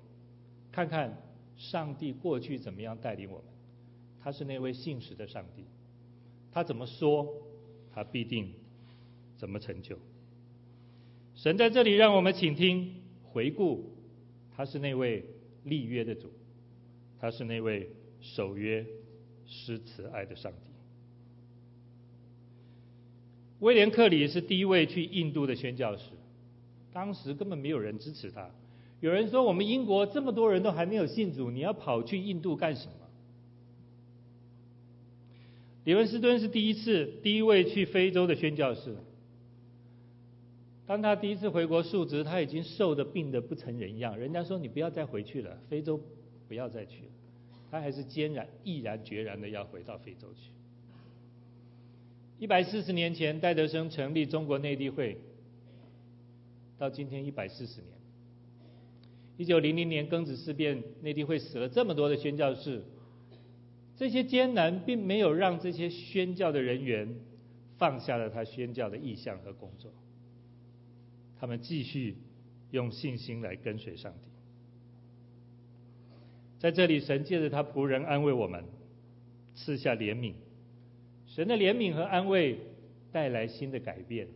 [0.71, 1.17] 看看
[1.57, 3.45] 上帝过去怎么样带领我们，
[4.23, 5.65] 他是那位信实的上帝，
[6.53, 7.27] 他怎么说，
[7.93, 8.53] 他必定
[9.35, 9.97] 怎么成就。
[11.35, 13.91] 神在这里让我们倾听回顾，
[14.55, 15.25] 他是那位
[15.63, 16.31] 立约的主，
[17.19, 17.89] 他是那位
[18.21, 18.85] 守约
[19.47, 20.57] 施慈爱的上帝。
[23.59, 26.11] 威廉克里是第一位去印度的宣教士。
[26.91, 28.51] 当时根本没有人支持他。
[28.99, 32.93] 有人说：“我们英国这么多人都还没有信主，你要跑去印度干什么？”
[35.85, 38.95] 李文斯敦是第一次、第一位去非洲的宣教士。
[40.85, 44.17] 当他第一次回国述职，他已经瘦的病的不成人样。
[44.17, 45.99] 人家说：“你不要再回去了，非洲
[46.47, 47.11] 不要再去了。”
[47.71, 50.51] 他还是坚然、毅然决然的要回到非洲去。
[52.39, 55.17] 一百四十年前，戴德生成立中国内地会。
[56.77, 57.91] 到今天一百四十年，
[59.37, 62.83] 一九零零年庚子事变，内地会死了这么多的宣教士，
[63.95, 67.15] 这些艰难并没有让这些宣教的人员
[67.77, 69.91] 放下了他宣教的意向和工作，
[71.39, 72.17] 他们继续
[72.71, 74.29] 用信心来跟随上帝。
[76.59, 78.63] 在这里，神借着他仆人安慰我们，
[79.53, 80.33] 赐下怜悯，
[81.27, 82.57] 神的怜悯和安慰
[83.11, 84.27] 带来新的改变。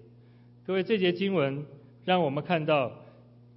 [0.66, 1.66] 各位，这节经文。
[2.06, 3.04] 让我们看到，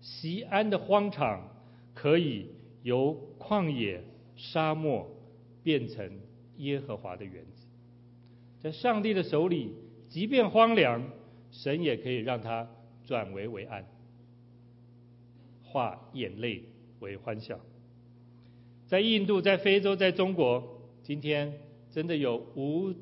[0.00, 1.56] 西安的荒场
[1.94, 2.48] 可以
[2.82, 4.02] 由旷野、
[4.34, 5.08] 沙漠
[5.70, 6.18] 变成
[6.56, 7.64] 耶和华的园子。
[8.58, 9.72] 在上帝的手里，
[10.08, 11.08] 即便荒凉，
[11.52, 12.68] 神也可以让它
[13.04, 13.86] 转危为安，
[15.62, 16.64] 化眼泪
[16.98, 17.60] 为欢笑。
[18.88, 21.60] 在印度、在非洲、在中国，今天
[21.92, 22.92] 真的有无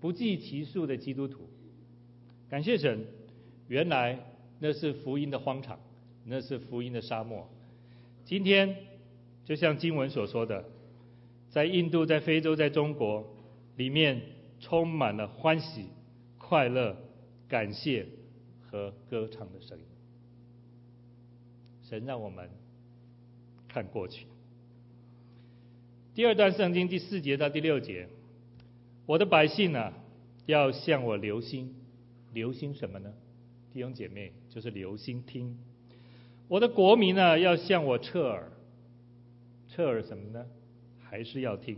[0.00, 1.46] 不计其数的基督徒。
[2.48, 3.04] 感谢神，
[3.68, 4.18] 原来。
[4.60, 5.78] 那是福音的荒场，
[6.24, 7.46] 那是福音的沙漠。
[8.24, 8.74] 今天，
[9.44, 10.64] 就像经文所说的，
[11.54, 13.24] 在印度、在非洲、在中国，
[13.76, 14.20] 里面
[14.58, 15.86] 充满了欢喜、
[16.36, 16.96] 快乐、
[17.46, 18.08] 感谢
[18.60, 19.84] 和歌唱的声音。
[21.84, 22.50] 神让我们
[23.68, 24.26] 看过去。
[26.12, 28.08] 第二段圣经第四节到第六节，
[29.06, 29.92] 我的百姓啊，
[30.46, 31.72] 要向我留心，
[32.32, 33.12] 留心什么呢？
[33.72, 35.56] 弟兄姐妹，就是留心听。
[36.48, 38.50] 我的国民呢，要向我侧耳，
[39.68, 40.44] 侧耳什么呢？
[41.14, 41.76] 还是要听，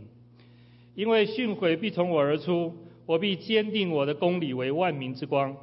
[0.94, 2.72] 因为训诲必从我而出，
[3.04, 5.54] 我必坚定我的公理为万民之光。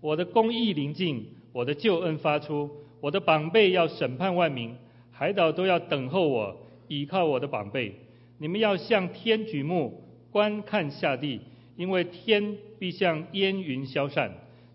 [0.00, 2.70] 我的公义临近，我的救恩发出，
[3.02, 4.74] 我的膀臂要审判万民，
[5.12, 6.56] 海岛都要等候我，
[6.88, 7.92] 倚靠我的膀臂。
[8.38, 11.42] 你们要向天举目，观看下地，
[11.76, 14.32] 因为天必像烟云消散。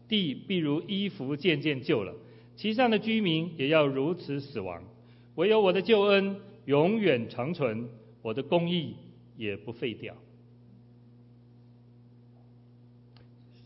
[0.08, 2.14] 地必如衣服渐渐旧了，
[2.56, 4.84] 其上的居民也要如此死亡。
[5.34, 6.36] 唯有我的救恩
[6.66, 7.90] 永远长存，
[8.24, 8.96] 我的公义
[9.38, 10.16] 也不废掉。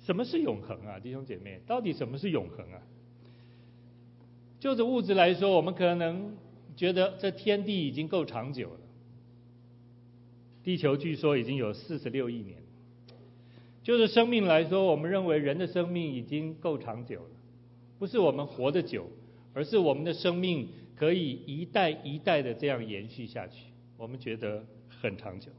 [0.01, 1.61] 什么是永恒啊，弟兄姐妹？
[1.65, 2.81] 到底什么是永恒啊？
[4.59, 6.35] 就着物质来说，我们可能
[6.75, 8.79] 觉得这天地已经够长久了。
[10.63, 12.57] 地球据说已经有四十六亿年。
[13.83, 17.29] 就是生命来说，我们认为人的生命已经够长久了，
[17.99, 19.09] 不是我们活得久，
[19.53, 23.55] 而是我们的生命可以一代一代的这样延续下去，
[23.97, 24.63] 我们觉得
[25.01, 25.51] 很长久。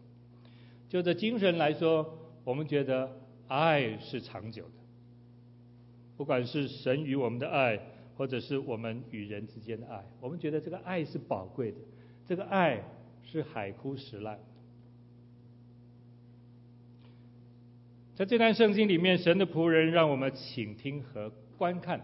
[0.88, 4.70] 就这精神来说，我们觉得爱是长久的，
[6.16, 7.78] 不管是神与我们的爱，
[8.16, 11.78] 或者是我们与人之间的爱，我们觉得这个爱是宝贵的，
[12.26, 12.82] 这个爱
[13.22, 14.38] 是海枯石烂。
[18.14, 22.00] 在这段圣经里面，神的仆人让我们倾听和观看。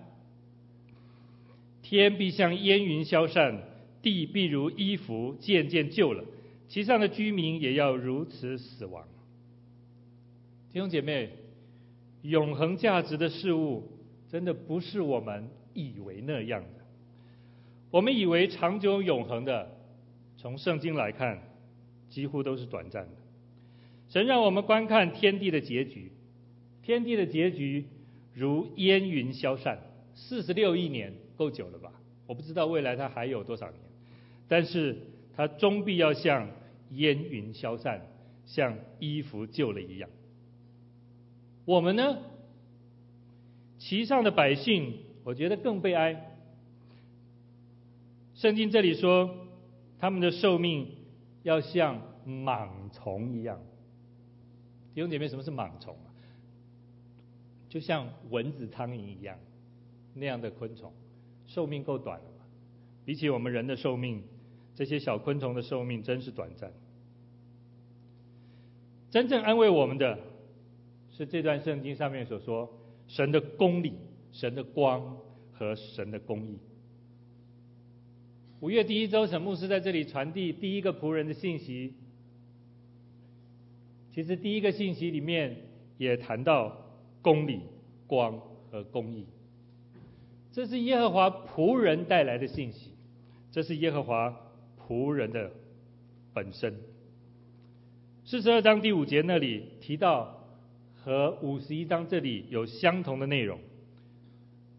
[1.82, 3.60] 天必像烟云消散，
[4.04, 6.22] 地必如衣服渐渐旧了，
[6.68, 9.08] 其上的居民也要如此死亡。
[10.72, 11.30] 弟兄姐妹，
[12.22, 13.82] 永恒价值的事物，
[14.30, 16.84] 真的不是我们以为那样的。
[17.90, 19.70] 我们以为长久永恒的，
[20.36, 21.42] 从圣经来看，
[22.10, 23.12] 几乎都是短暂的。
[24.08, 26.12] 神让我们观看天地的结局，
[26.82, 27.86] 天地的结局
[28.34, 29.78] 如烟云消散，
[30.14, 31.90] 四十六亿年够久了吧？
[32.26, 33.80] 我不知道未来它还有多少年，
[34.48, 34.98] 但是
[35.36, 36.48] 它终必要像
[36.90, 38.06] 烟云消散，
[38.46, 40.08] 像衣服旧了一样。
[41.64, 42.18] 我们呢？
[43.78, 46.36] 其上的百姓，我觉得更悲哀。
[48.34, 49.46] 圣经这里说，
[49.98, 50.88] 他们的寿命
[51.42, 53.60] 要像蟒虫一样。
[54.94, 56.08] 弟兄姐妹，什么是蟒虫啊？
[57.68, 59.38] 就像蚊子、苍蝇一样
[60.14, 60.92] 那样的昆虫，
[61.46, 62.46] 寿命够短了吧？
[63.04, 64.22] 比起我们人的寿命，
[64.74, 66.72] 这些小昆虫的寿命真是短暂。
[69.10, 70.18] 真正安慰我们的，
[71.12, 72.68] 是这段圣经上面所说
[73.06, 73.94] 神的公理、
[74.32, 75.16] 神的光
[75.52, 76.58] 和神的公义。
[78.60, 81.94] 五月第一周，沈牧师在这里传递第一个仆人的信息。
[84.12, 85.56] 其实第一个信息里面
[85.98, 86.76] 也谈到
[87.20, 87.60] 公理、
[88.06, 89.26] 光和公义，
[90.52, 92.92] 这是耶和华仆人带来的信息，
[93.50, 94.34] 这是耶和华
[94.86, 95.50] 仆人的
[96.32, 96.74] 本身。
[98.24, 100.46] 四十二章第五节那里提到，
[100.94, 103.58] 和五十一章这里有相同的内容。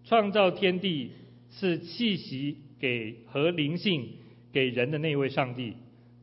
[0.04, 1.12] 创造天地、
[1.50, 4.08] 是气息给和灵性
[4.52, 5.74] 给人的那位上帝，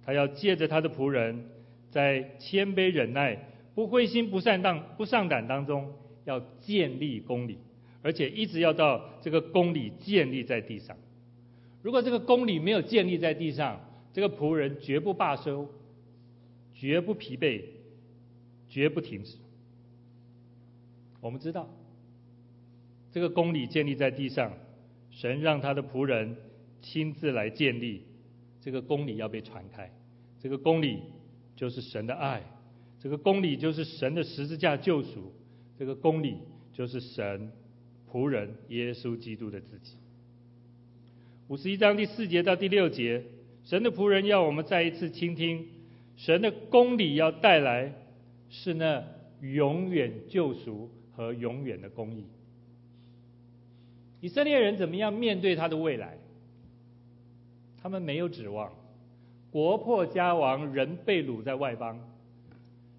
[0.04, 1.46] 他要借着他的仆人。
[1.90, 3.38] 在谦卑忍耐、
[3.74, 5.92] 不灰心、不善当、不上胆当中，
[6.24, 7.58] 要建立公理，
[8.00, 10.96] 而且一直要到这个公理建立在地上。
[11.82, 13.80] 如果这个公理没有建立在地上，
[14.12, 15.68] 这个仆人绝不罢休，
[16.72, 17.62] 绝不疲惫，
[18.68, 19.36] 绝不停止。
[21.20, 21.68] 我们知道，
[23.10, 24.52] 这个公理建立在地上，
[25.10, 26.36] 神让他的仆人
[26.80, 28.04] 亲自来建立，
[28.60, 29.92] 这个公理要被传开，
[30.40, 31.02] 这个公理。
[31.54, 32.42] 就是神的爱，
[32.98, 35.32] 这个公理就是神的十字架救赎，
[35.78, 36.38] 这个公理
[36.72, 37.52] 就是神
[38.10, 39.96] 仆人耶稣基督的自己。
[41.52, 43.22] 五十一章第四节到第六节，
[43.62, 45.68] 神的仆人要我们再一次倾听，
[46.16, 47.92] 神的公理要带来
[48.48, 49.04] 是那
[49.42, 52.24] 永远救赎和永远的公义。
[54.22, 56.16] 以色列人怎么样面对他的未来？
[57.82, 58.72] 他们没有指望。
[59.50, 62.00] 国破家亡，人被掳在外邦。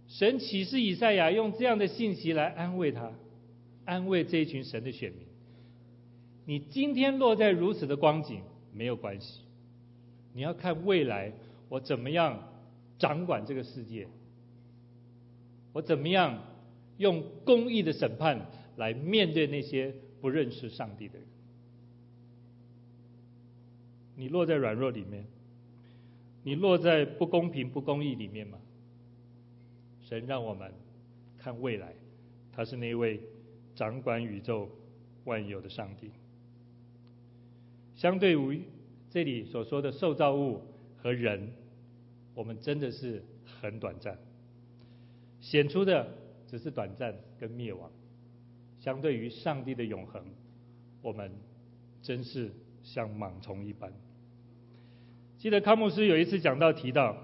[0.07, 3.13] 神启示以赛亚用这样的信息来安慰他，
[3.85, 5.32] 安慰这一群神的选民。
[6.45, 8.41] 你今天落在如此的光景
[8.73, 9.41] 没有关系，
[10.33, 11.31] 你要看未来
[11.69, 12.37] 我怎么样
[12.97, 14.07] 掌管这个世界，
[15.71, 16.41] 我怎么样
[16.97, 18.45] 用公义的审判
[18.77, 21.27] 来面对那些不认识上帝的人。
[24.15, 25.25] 你落在软弱里面。
[26.45, 28.59] 你落在不公平、不公义里面吗？
[30.01, 30.73] 神让我们
[31.37, 31.93] 看未来，
[32.51, 33.21] 他是那位
[33.73, 34.69] 掌管宇宙
[35.23, 36.11] 万有的上帝。
[38.03, 38.61] 相对于
[39.09, 40.59] 这里所说的受造物
[41.01, 41.53] 和人，
[42.35, 43.23] 我们真的是
[43.61, 44.19] 很短暂，
[45.39, 46.05] 显出的
[46.45, 47.89] 只是短暂跟灭亡。
[48.81, 50.21] 相对于上帝的永恒，
[51.01, 51.31] 我们
[52.01, 52.51] 真是
[52.83, 53.93] 像蟒虫一般。
[55.37, 57.15] 记得康牧师有一次讲到提到，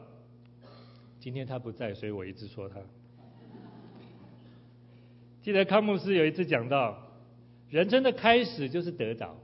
[1.20, 2.80] 今天他不在，所以我一直说他。
[5.42, 7.06] 记得康牧师有一次讲到，
[7.70, 9.38] 人生的开始就是得着，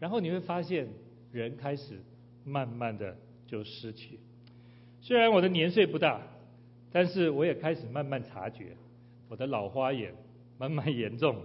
[0.00, 0.88] 然后你会发现
[1.30, 2.00] 人开始
[2.44, 4.18] 慢慢的就失去。
[5.00, 6.20] 虽然我的年岁不大，
[6.90, 8.76] 但是我也开始慢慢察觉
[9.28, 10.12] 我的老花眼
[10.58, 11.36] 慢慢严重。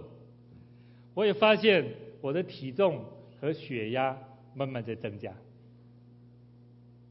[1.14, 1.84] 我也发现
[2.20, 3.04] 我的体重
[3.40, 4.18] 和血压
[4.54, 5.32] 慢慢在增加。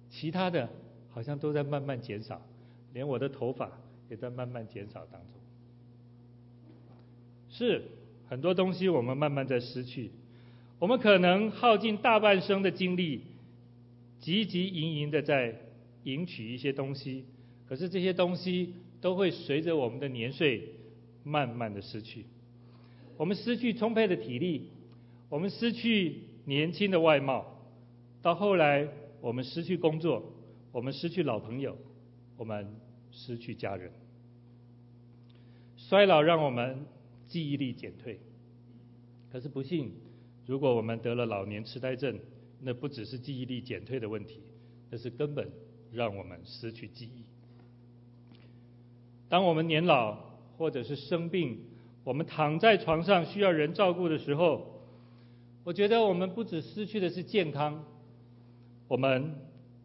[0.10, 0.70] 其他的
[1.10, 2.42] 好像都在慢慢减少，
[2.94, 3.72] 连我的头发
[4.10, 5.30] 也在慢慢减少当中。
[7.50, 7.84] 是
[8.28, 10.12] 很多东西我们慢慢在失去，
[10.86, 13.24] 我们可能耗尽大半生的精力，
[14.22, 15.60] 汲汲营营的在
[16.04, 17.26] 赢取一些东西，
[17.68, 20.76] 可是这些东西都会随着我们的年岁
[21.24, 22.28] 慢慢的失去。
[23.18, 24.70] 我们失去充沛的体力，
[25.28, 27.48] 我们失去年轻的外貌，
[28.22, 28.88] 到后来。
[29.22, 30.24] 我们失去工作，
[30.72, 31.76] 我们失去老朋友，
[32.38, 32.76] 我们
[33.10, 33.92] 失去家人。
[35.78, 36.86] 衰老让我们
[37.28, 38.20] 记忆力减退。
[39.32, 39.92] 可是不幸，
[40.46, 42.20] 如果我们得了老年痴呆症，
[42.62, 44.42] 那不只是记忆力减退的问题，
[44.90, 45.50] 那是根本
[45.92, 47.24] 让我们失去记忆。
[49.28, 50.14] 当我们年老
[50.58, 51.60] 或者是生病，
[52.04, 54.82] 我们躺在床上需要人照顾的时候，
[55.64, 57.84] 我觉得我们不只失去的是健康，
[58.88, 59.34] 我们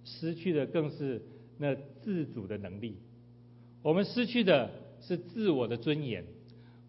[0.04, 1.22] 失去的更是
[1.56, 2.96] 那自主的能力，
[3.82, 6.24] 我们失去的是自我的尊严，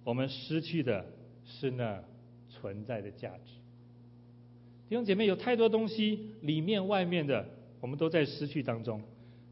[0.03, 1.05] 我们失去的
[1.45, 2.03] 是那
[2.49, 3.60] 存在的价值。
[4.91, 7.45] 弟兄姐妹，有太多东西，里面外面的，
[7.79, 9.01] 我们都在失去当中，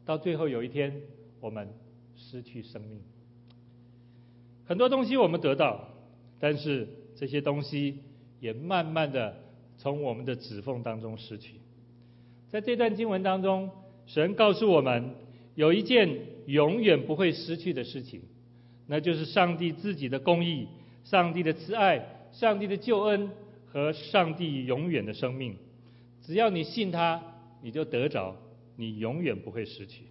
[0.04, 1.00] 到最后有一天，
[1.40, 1.66] 我们
[2.14, 3.00] 失去生命。
[4.66, 5.88] 很多东西我们得到，
[6.38, 6.86] 但是
[7.16, 8.00] 这些东西
[8.38, 9.34] 也慢慢的
[9.78, 11.54] 从我们的指缝当中失去。
[12.50, 13.70] 在这段经文当中，
[14.04, 15.14] 神告诉我们，
[15.54, 16.18] 有一件
[16.48, 18.20] 永远不会失去的事情，
[18.86, 20.68] 那就是上帝自己的公义、
[21.02, 23.30] 上帝的慈爱、上帝的救恩。
[23.72, 25.56] 和上帝永远的生命，
[26.22, 27.22] 只要你信他，
[27.62, 28.36] 你就得着，
[28.76, 30.04] 你永远不会失去。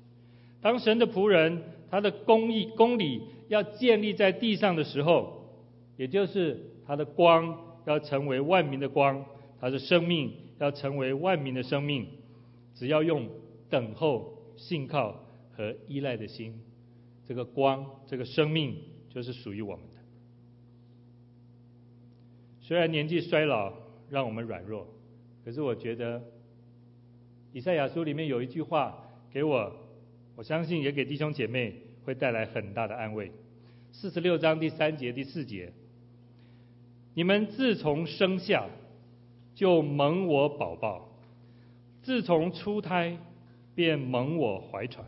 [0.62, 5.58] 当神的仆人，他的公义、公理要建立在地上的时候，
[5.98, 9.26] 也就是他的光要成为万民的光，
[9.60, 12.08] 他的生命要成为万民的生命，
[12.76, 13.30] 只要用
[13.70, 16.62] 等候、信靠和依赖的心，
[17.28, 18.76] 这个光、这个生命
[19.10, 19.99] 就是属于我们的。
[22.70, 23.74] 虽然年纪衰老
[24.12, 24.86] 让我们软弱，
[25.44, 26.22] 可是我觉得
[27.52, 28.96] 以赛亚书里面有一句话
[29.32, 29.76] 给我，
[30.36, 31.74] 我相信也给弟兄姐妹
[32.06, 33.32] 会带来很大的安慰。
[33.92, 35.74] 四十六章第三节第四节，
[37.16, 38.68] 你们自从生下
[39.56, 41.10] 就蒙我宝宝，
[42.04, 43.18] 自从出胎
[43.74, 45.04] 便蒙我怀揣，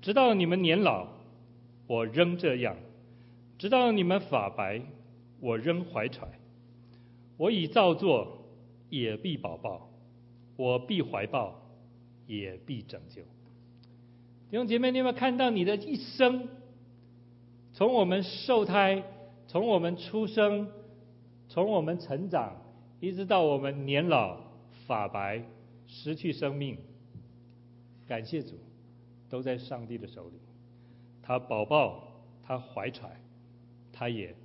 [0.00, 1.08] 直到你们年老，
[1.88, 2.76] 我仍这样；
[3.58, 4.80] 直到你们发白，
[5.40, 6.28] 我仍怀揣。
[7.36, 8.46] 我已造作，
[8.90, 9.88] 也必保抱；
[10.56, 11.60] 我必怀抱，
[12.26, 13.22] 也必拯救。
[14.50, 16.48] 弟兄姐妹，你有没有看到你的一生？
[17.72, 19.02] 从我们受胎，
[19.48, 20.70] 从我们出生，
[21.48, 22.56] 从我们成长，
[23.00, 24.38] 一直到我们年老
[24.86, 25.42] 发白，
[25.86, 26.78] 失去生命。
[28.06, 28.50] 感谢主，
[29.28, 30.38] 都在上帝的手里。
[31.20, 32.06] 他保抱，
[32.44, 33.20] 他怀揣，
[33.92, 34.36] 他也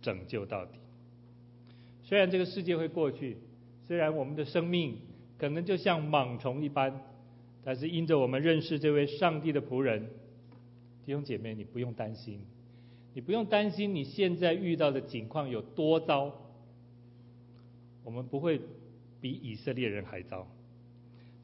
[0.00, 0.78] 拯救到底。
[2.10, 3.36] 虽然这个世界会过去，
[3.86, 4.98] 虽然我们的生命
[5.38, 7.02] 可能就像蟒虫一般，
[7.62, 10.10] 但是因着我们认识这位上帝的仆人，
[11.06, 12.40] 弟兄姐妹，你不用担心，
[13.14, 16.34] 你不用担心你现在遇到的境况有多糟，
[18.02, 18.60] 我们不会
[19.20, 20.48] 比以色列人还糟，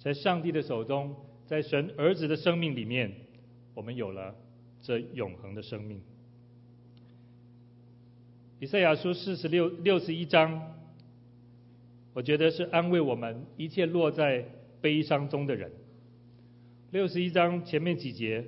[0.01, 1.15] 在上帝的手中，
[1.47, 3.13] 在神儿子的生命里面，
[3.73, 4.35] 我们有了
[4.83, 6.01] 这永恒的生命。
[8.59, 10.75] 以赛亚书四十六六十一章，
[12.15, 14.47] 我觉得是安慰我们一切落在
[14.81, 15.71] 悲伤中的人。
[16.91, 18.43] 六十一章前面几节，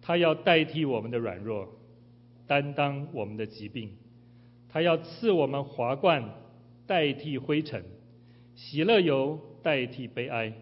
[0.00, 1.68] 他要代替我们的软弱，
[2.46, 3.90] 担当我们的疾病；
[4.70, 6.26] 他要赐我们华冠，
[6.86, 7.82] 代替灰尘；
[8.54, 10.52] 喜乐油代替悲哀；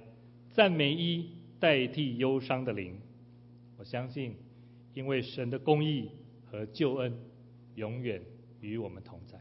[0.51, 1.31] 赞美衣
[1.61, 2.99] 代替忧伤的灵。
[3.79, 4.35] 我相信，
[4.93, 6.11] 因为神的公义。
[6.51, 7.17] 和救恩
[7.77, 8.21] 永远
[8.61, 9.39] 与我们同在。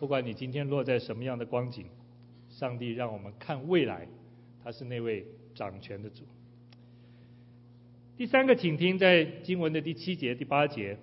[0.00, 1.86] 不管你今天落在什么样的光景，
[2.48, 4.08] 上帝让我们看未来，
[4.64, 6.24] 他是那位掌权的主。
[8.16, 10.98] 第三个，请听在经文的第七节、第八节，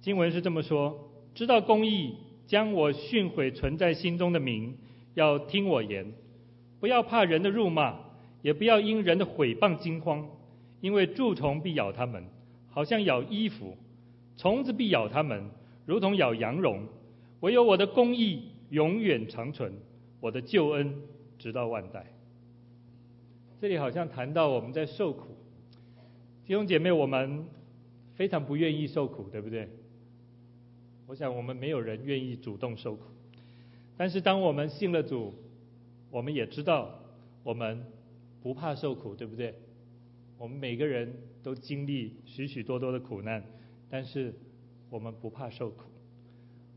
[0.00, 4.76] 经文是这么说：知道公义，将我训诲存在心中的民，
[5.14, 6.12] 要听我言，
[6.78, 7.98] 不要怕人的辱骂，
[8.42, 10.28] 也不要因人的毁谤惊慌，
[10.80, 12.24] 因为蛀虫必咬他们。
[12.72, 13.76] 好像咬衣服，
[14.36, 15.44] 虫子必咬他们，
[15.86, 16.82] 如同咬羊绒。
[17.40, 19.72] 唯有我的公义永远长存，
[20.20, 20.94] 我的救恩
[21.38, 22.06] 直到万代。
[23.60, 25.36] 这里好像谈到我们在受苦，
[26.46, 27.44] 弟兄姐妹，我们
[28.14, 29.68] 非常不愿意受苦，对不对？
[31.06, 33.02] 我想我们没有人愿意主动受苦，
[33.96, 35.34] 但是当我们信了主，
[36.10, 36.98] 我们也知道
[37.42, 37.84] 我们
[38.40, 39.54] 不怕受苦，对不对？
[40.42, 41.08] 我们每个人
[41.40, 43.44] 都经历许许多多的苦难，
[43.88, 44.34] 但是
[44.90, 45.84] 我们不怕受苦。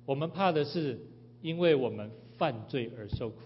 [0.05, 0.99] 我们怕的是
[1.41, 3.37] 因为我们犯罪而受苦，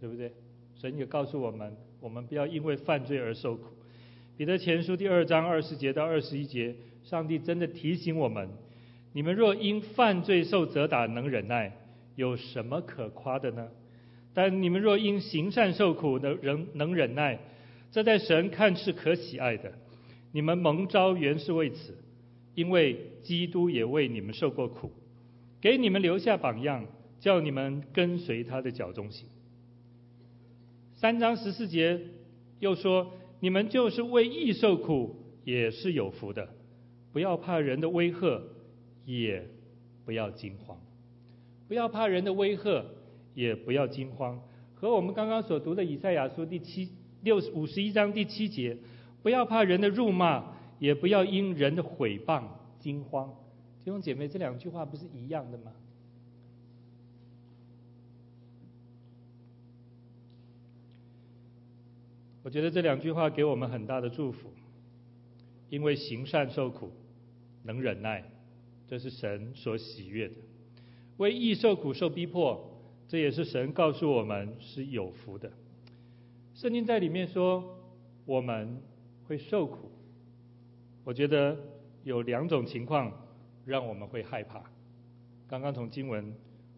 [0.00, 0.32] 对不对？
[0.74, 3.68] 神也告诉我们，我们不要因为犯罪而受苦。
[4.36, 6.74] 彼得前书第二章二十节到二十一节，
[7.04, 8.48] 上帝真的提醒我们：
[9.12, 11.72] 你们若因犯罪受责打能忍耐，
[12.16, 13.68] 有什么可夸的呢？
[14.34, 17.38] 但你们若因行善受苦能能能忍耐。
[17.90, 19.72] 这在神看是可喜爱的。
[20.32, 21.96] 你们蒙召原是为此，
[22.54, 24.92] 因为基督也为你们受过苦，
[25.60, 26.86] 给你们留下榜样，
[27.18, 29.26] 叫你们跟随他的脚踪行。
[30.96, 32.00] 三章十四节
[32.60, 36.48] 又说：你们就是为义受苦，也是有福的。
[37.12, 38.42] 不要怕人的威吓，
[39.06, 39.48] 也
[40.04, 40.78] 不要惊慌。
[41.68, 42.84] 不要怕人的威吓，
[43.34, 44.40] 也不要惊慌。
[44.74, 46.88] 和我们刚刚所读的以赛亚书第七
[47.22, 48.76] 六五十一章第七节，
[49.22, 52.44] 不要怕人的辱骂，也不要因人的毁谤
[52.78, 53.28] 惊慌。
[53.84, 55.72] 弟兄姐妹，这两句话不是一样的吗？
[62.44, 64.50] 我觉得这两句话给我们很大的祝福，
[65.68, 66.90] 因为行善受苦，
[67.64, 68.24] 能忍耐，
[68.86, 70.34] 这是神所喜悦的；
[71.18, 72.70] 为义受苦受逼迫，
[73.06, 75.52] 这也是神告诉我们是有福的。
[76.58, 77.62] 圣经在里面说
[78.24, 78.82] 我们
[79.28, 79.92] 会受苦，
[81.04, 81.56] 我觉得
[82.02, 83.12] 有两种情况
[83.64, 84.60] 让我们会害怕。
[85.46, 86.34] 刚刚从经文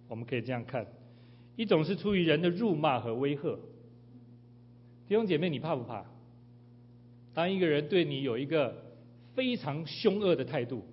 [0.06, 0.86] 我们可以这样看：
[1.56, 3.58] 一种是出于人的辱骂和威吓。
[5.08, 6.04] 弟兄姐妹，你怕不怕？
[7.32, 8.84] 当一个人对你有一个
[9.34, 10.84] 非常凶恶的态度，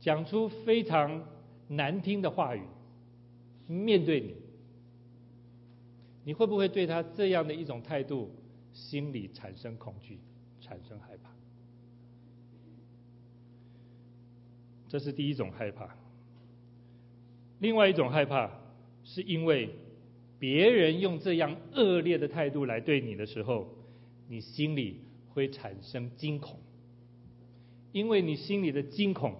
[0.00, 1.26] 讲出非常
[1.66, 2.60] 难听的话语，
[3.66, 4.34] 面对你，
[6.28, 8.30] 你会不会对他这样的一种态度，
[8.74, 10.18] 心里产生恐惧，
[10.60, 11.30] 产生害怕？
[14.90, 15.96] 这是第一种害怕。
[17.60, 18.50] 另外一种害怕，
[19.04, 19.70] 是因为。
[20.38, 23.74] 别人用这样恶劣的态度来对你的时候，
[24.28, 25.00] 你心里
[25.30, 26.60] 会产生惊恐，
[27.90, 29.34] 因为你心里的惊恐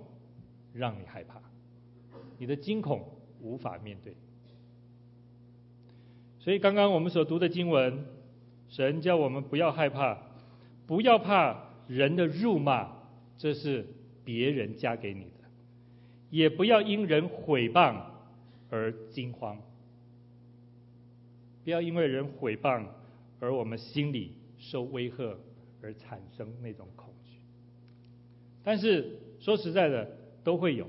[0.72, 1.41] 让你害怕，
[2.39, 3.07] 你的惊恐
[3.41, 4.14] 无法面对。
[6.49, 8.07] 所以刚刚我们所读的经文，
[8.70, 10.16] 神叫我们不要害怕，
[10.86, 11.55] 不要怕
[11.86, 12.90] 人的辱骂，
[13.36, 13.86] 这是
[14.24, 15.44] 别人加给你的，
[16.30, 18.01] 也不要因人毁谤
[18.70, 19.59] 而惊慌。
[21.64, 22.82] 不要因为人毁谤
[23.40, 25.36] 而我们心里受威吓
[25.82, 27.40] 而产生那种恐惧。
[28.64, 30.88] 但是说实在的，都会有。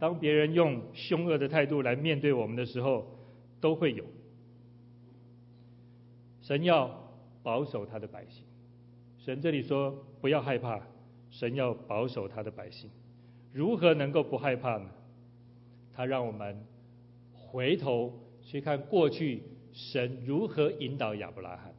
[0.00, 3.06] 当别人用凶恶的态度来面对我们的时候，
[3.60, 4.04] 都会有。
[6.46, 6.88] 神要
[7.42, 8.44] 保守他的百姓。
[9.18, 9.90] 神这里说
[10.20, 10.80] 不要害怕，
[11.30, 12.88] 神要保守他的百姓。
[13.52, 14.88] 如何能够不害怕呢？
[15.92, 16.56] 他让我们
[17.32, 18.12] 回头。
[18.48, 19.42] 去看过去
[19.72, 21.74] 神如何引导亚伯拉罕，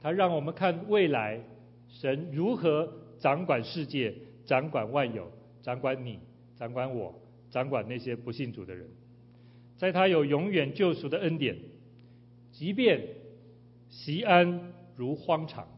[0.00, 1.40] 他让我们看未来
[1.88, 4.12] 神如何掌管世界、
[4.44, 5.30] 掌管万有、
[5.62, 6.18] 掌管你、
[6.56, 7.14] 掌管我、
[7.48, 8.88] 掌管那些不信主的人，
[9.76, 11.56] 在他有永远救赎的恩典，
[12.50, 13.00] 即便
[13.94, 15.68] 锡安如荒场，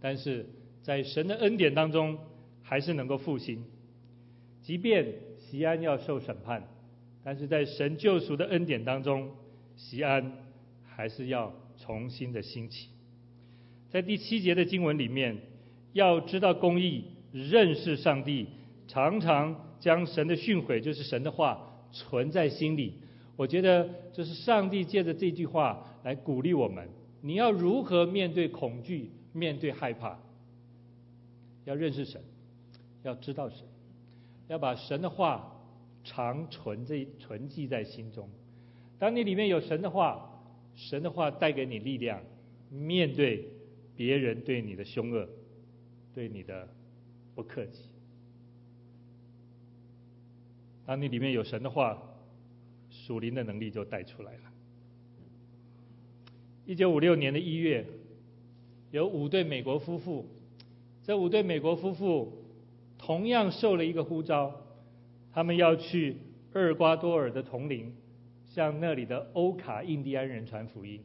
[0.00, 0.44] 但是
[0.82, 2.18] 在神的恩典当中
[2.64, 3.58] 还是能够复兴；
[4.60, 6.66] 即便锡安要受审判，
[7.22, 9.30] 但是在神救赎的恩典当中。
[9.76, 10.32] 锡安
[10.84, 12.88] 还是要重新的兴起，
[13.88, 15.38] 在第七节的经文里面，
[15.94, 18.48] 要知道公义，认识上帝，
[18.88, 22.94] 常常将神的训诲，就是神的话，存在心里。
[23.36, 26.86] 我觉得这是上帝借着这句话来鼓励我们：
[27.20, 30.18] 你要如何面对恐惧，面对害怕？
[31.64, 32.20] 要认识神，
[33.02, 33.66] 要知道神，
[34.48, 35.54] 要把神的话
[36.02, 38.28] 常存在、存记在心中。
[38.98, 40.42] 当你里面有神的话，
[40.74, 42.22] 神的话带给你力量，
[42.70, 43.46] 面对
[43.94, 45.28] 别人对你的凶恶，
[46.14, 46.68] 对你的
[47.34, 47.90] 不客气。
[50.86, 52.02] 当你里面有神的话，
[52.90, 54.49] 属灵的能力就带出来了。
[56.70, 57.84] 一九五六年的一月，
[58.92, 60.24] 有五对美国夫妇，
[61.02, 62.32] 这五对美国夫妇
[62.96, 64.54] 同样受了一个呼召，
[65.32, 66.18] 他们要去
[66.54, 67.92] 厄瓜多尔的丛林。
[68.46, 71.00] 向那里的欧卡印第安人传福音。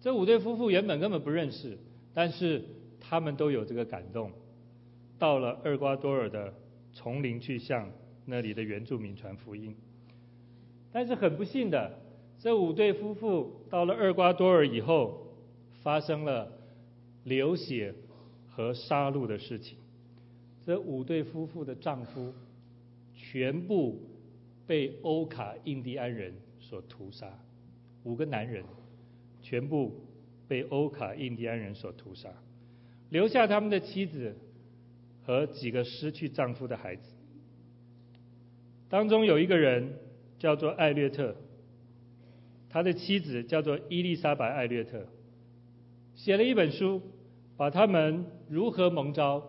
[0.00, 1.76] 这五对夫妇原本根本不认识，
[2.14, 2.64] 但是
[2.98, 4.30] 他们都有这个感动，
[5.18, 6.54] 到了厄瓜多尔的
[6.94, 7.90] 丛林去向
[8.24, 9.76] 那里的原住民传福音。
[10.90, 11.98] 但是很不幸的，
[12.42, 15.28] 这五对夫妇到了厄瓜多尔以后，
[15.82, 16.52] 发生了
[17.22, 17.94] 流血
[18.50, 19.78] 和杀戮的事情。
[20.66, 22.34] 这五对夫妇的丈夫
[23.14, 23.98] 全部。
[24.64, 27.28] 被欧卡印第安人所屠杀，
[28.04, 28.64] 五个男人
[29.42, 29.92] 全部
[30.46, 32.32] 被欧卡印第安人所屠杀，
[33.10, 34.34] 留下他们的妻子
[35.26, 37.02] 和几个失去丈夫的孩子。
[38.88, 39.94] 当中有一个人
[40.38, 41.36] 叫做艾略特，
[42.72, 45.06] 他的妻子叫做伊丽莎白·艾略特，
[46.14, 47.02] 写了一本书，
[47.54, 49.42] 把他们如何蒙召，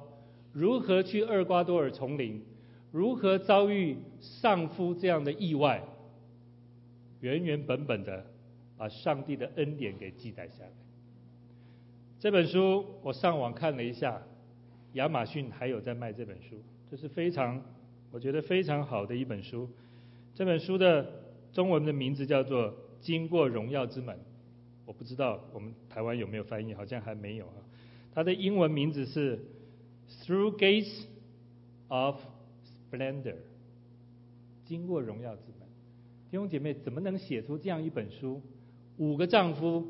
[0.51, 2.43] 如何去厄瓜多尔丛林，
[2.91, 5.81] 如何遭遇丧夫这样的意外，
[7.21, 8.25] 原原本本的
[8.77, 10.71] 把上帝的恩典给记载下来。
[12.19, 14.21] 这本书我上网看了一下，
[14.93, 16.61] 亚马逊还有在卖这本书，
[16.91, 17.61] 这是非常
[18.11, 19.69] 我觉得非常好的一本书。
[20.35, 21.05] 这本书的
[21.53, 22.67] 中文的名字叫做
[23.03, 24.15] 《经过荣耀之门》，
[24.85, 27.55] 我不知道我们台湾有没有翻译，好像还没有啊。
[28.13, 29.37] 它的英文名字是
[30.25, 31.03] 《Through Gates
[31.89, 32.19] of
[32.89, 33.33] Splendor》，
[34.65, 35.67] 经过荣耀之门。
[36.31, 38.41] 弟兄姐妹，怎么能写出这样一本书？
[38.97, 39.85] 五个丈夫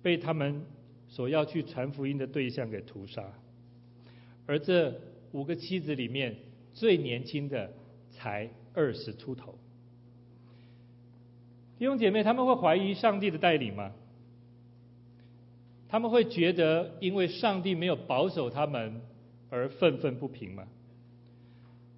[0.00, 0.62] 被他们
[1.08, 3.32] 所要去传福音的对象给屠杀，
[4.46, 4.94] 而这
[5.32, 6.36] 五个妻子里面
[6.72, 7.72] 最年轻的
[8.10, 9.58] 才二十出头。
[11.84, 13.92] 弟兄姐妹，他们会怀疑上帝的带领吗？
[15.86, 19.02] 他们会觉得因为上帝没有保守他们
[19.50, 20.66] 而愤愤不平吗？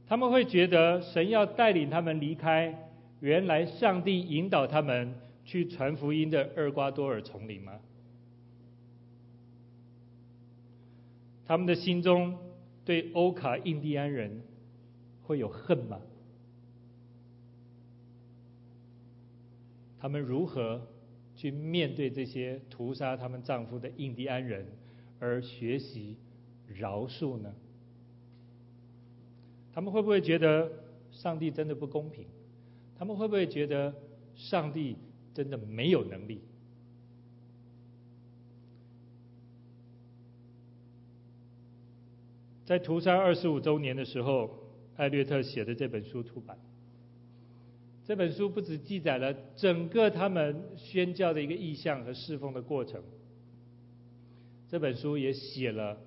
[0.09, 5.15] 他们会觉得神要带领他们离开原来上帝引导他们
[5.45, 7.75] 去传福音的厄瓜多尔丛林吗？
[11.47, 12.37] 他们的心中
[12.85, 14.43] 对欧卡印第安人
[15.23, 16.01] 会有恨吗？
[20.07, 20.81] 他们如何
[21.35, 24.65] 去面对这些屠杀他们丈夫的印第安人，
[25.19, 26.17] 而学习
[26.69, 27.53] 饶恕呢？
[29.73, 30.71] 他们会不会觉得
[31.11, 32.25] 上帝真的不公平？
[32.97, 33.93] 他们会不会觉得
[34.37, 34.97] 上帝
[35.35, 36.41] 真的没有能力？
[42.65, 44.57] 在屠杀二十五周年的时候，
[44.95, 46.57] 艾略特写的这本书出版。
[48.07, 53.03] 这本书不只记载了整个他们宣教的一个意向和侍奉的过程，
[54.71, 55.99] 这本书也写了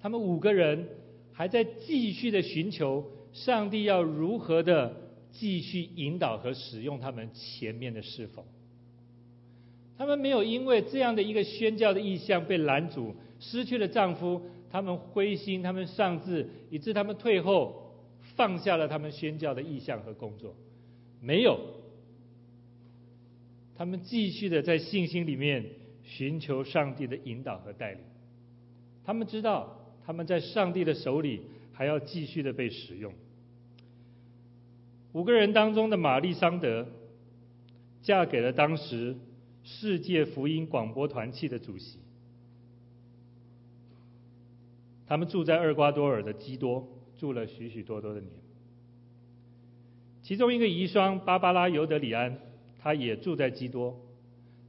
[0.00, 0.86] 他们五个人
[1.32, 4.94] 还在继续的寻求上帝要如何的
[5.32, 8.44] 继续引导和使用他们前面的侍奉。
[9.98, 14.40] 他们没有因为这样的一个宣教的意向被拦阻，失去了丈夫。
[14.70, 17.94] 他们灰心，他们丧志，以致他们退后，
[18.36, 20.54] 放下了他们宣教的意向和工作。
[21.24, 21.56] 没有，
[23.76, 25.64] 他们继续的在信心里面
[26.02, 28.00] 寻求上帝的引导和带领。
[29.04, 31.42] 他们知道他们在上帝的手里
[31.72, 33.14] 还要继续的被使用。
[35.12, 36.88] 五个人当中的玛丽桑德，
[38.02, 39.16] 嫁给了当时
[39.62, 42.00] 世界福音广播团契的主席。
[45.06, 48.32] 他们住在厄瓜多尔的基多，住了许许多多的年。
[50.22, 52.38] 其中一个遗孀芭芭拉尤德里安，
[52.80, 54.00] 她也住在基多，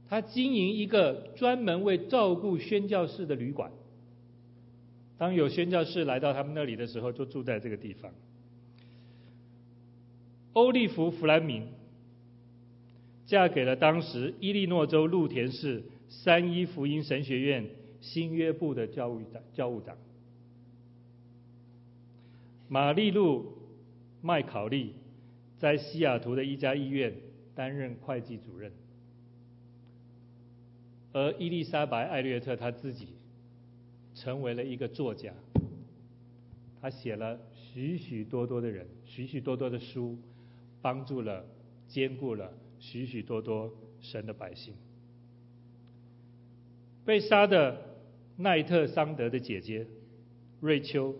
[0.08, 3.70] 她经营一个专门为照顾宣教士的旅馆。
[5.16, 8.12] 当有宣教士来到他们那里的时候，就住在这个地方。
[10.54, 11.68] 欧利弗弗兰明
[13.26, 17.64] 嫁给了当时伊利诺州鹿田市三一福音神学院
[18.00, 19.96] 新约部的教务长教务长。
[22.68, 23.52] 玛丽露
[24.20, 24.94] 麦考利
[25.64, 27.10] 在西雅图的一家医院
[27.54, 28.70] 担任会计主任，
[31.10, 33.08] 而伊丽莎白艾略特她自己
[34.14, 35.32] 成为了一个作家，
[36.82, 40.18] 她写了许许多多的人，许许多多的书，
[40.82, 41.42] 帮助了、
[41.88, 44.74] 兼顾了许许多多神的百姓。
[47.06, 47.80] 被杀的
[48.36, 49.86] 奈特桑德的姐姐
[50.60, 51.14] 瑞秋。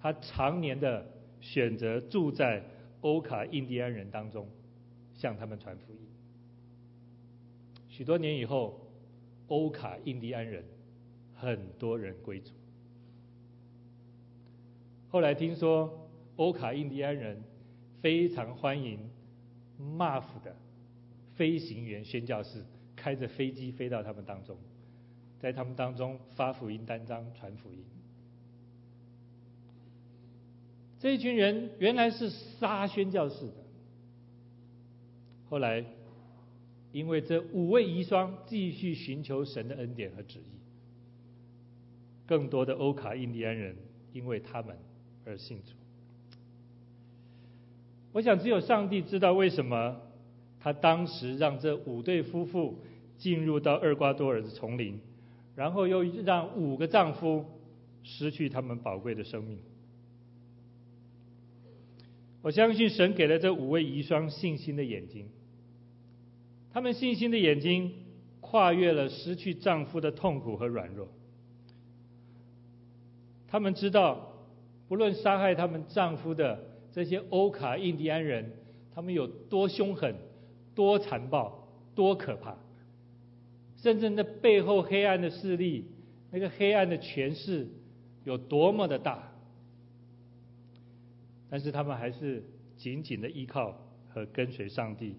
[0.00, 1.04] 她常年的
[1.40, 2.62] 选择住在
[3.00, 4.48] 欧卡印第安人当中，
[5.14, 6.00] 向他们传福音。
[7.88, 8.80] 许多年以后，
[9.48, 10.64] 欧卡印第安人
[11.34, 12.52] 很多人归主。
[15.08, 17.42] 后来听说，欧卡印第安人
[18.00, 18.98] 非常欢迎
[19.80, 20.54] MAF 的
[21.34, 24.56] 飞行员宣教士开着飞机飞到他们当中，
[25.38, 27.84] 在他们当中发福音单张传福音。
[31.00, 33.52] 这一群人原来是杀宣教士的，
[35.48, 35.84] 后来
[36.90, 40.58] 因为这五位遗孀继续寻求神的恩典和旨意，
[42.26, 43.76] 更多的欧卡印第安人
[44.12, 44.76] 因为他们
[45.24, 45.72] 而信主。
[48.12, 50.00] 我想只有上帝知道为什么
[50.58, 52.76] 他当时让这五对夫妇
[53.16, 54.98] 进入到厄瓜多尔的丛林，
[55.54, 57.44] 然后又让五个丈夫
[58.02, 59.58] 失去他们宝贵的生命。
[62.48, 65.28] 我相信神给了这五位遗孀信心的眼睛，
[66.72, 67.92] 他们信心的眼睛
[68.40, 71.08] 跨越了失去丈夫的痛苦和软弱，
[73.48, 74.32] 他们知道，
[74.88, 76.58] 不论杀害他们丈夫的
[76.90, 78.50] 这些欧卡印第安人，
[78.94, 80.14] 他们有多凶狠、
[80.74, 82.56] 多残暴、多可怕，
[83.76, 85.84] 甚至那背后黑暗的势力、
[86.30, 87.68] 那个黑暗的权势
[88.24, 89.30] 有多么的大，
[91.50, 92.42] 但是他们还是
[92.76, 93.78] 紧紧的依靠
[94.08, 95.16] 和跟随上帝，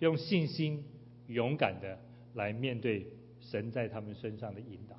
[0.00, 0.84] 用信心
[1.28, 1.98] 勇敢的
[2.34, 3.06] 来面对
[3.40, 4.96] 神在他们身上的引导。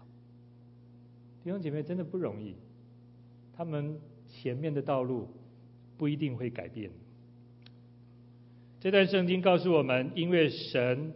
[1.43, 2.55] 弟兄姐妹真的不容易，
[3.53, 5.27] 他们前面的道路
[5.97, 6.89] 不一定会改变。
[8.79, 11.13] 这段圣经告诉我们，因为神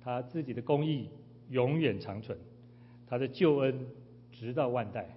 [0.00, 1.08] 他自己的公义
[1.50, 2.38] 永远长存，
[3.06, 3.86] 他的救恩
[4.32, 5.16] 直到万代。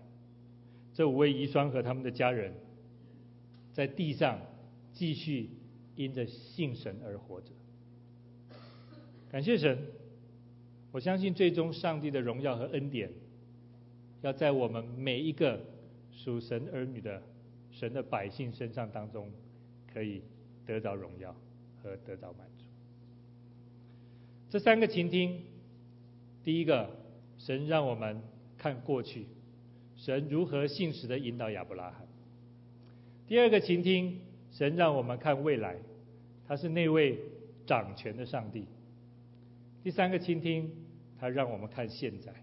[0.93, 2.53] 这五位遗孀和他们的家人，
[3.79, 4.37] 在地上
[4.91, 5.49] 继续
[5.95, 7.47] 因着信神而活着。
[9.31, 9.79] 感谢神，
[10.91, 13.09] 我相信最终上帝的荣耀和恩典。
[14.21, 15.61] 要在我们每一个
[16.11, 17.23] 属神儿女的
[17.71, 19.31] 神的百姓身上当中，
[19.93, 20.23] 可以
[20.65, 21.33] 得到荣耀
[21.81, 22.65] 和得到满足。
[24.49, 25.41] 这三个倾听，
[26.43, 26.89] 第一个，
[27.37, 28.21] 神让我们
[28.57, 29.27] 看过去，
[29.95, 32.05] 神如何信实的引导亚伯拉罕；
[33.29, 34.19] 第二个倾听，
[34.49, 35.77] 神让我们看未来，
[36.47, 37.19] 他是那位
[37.67, 38.63] 掌权的上帝；
[39.83, 40.71] 第三个倾听，
[41.19, 42.33] 他让我们看现在。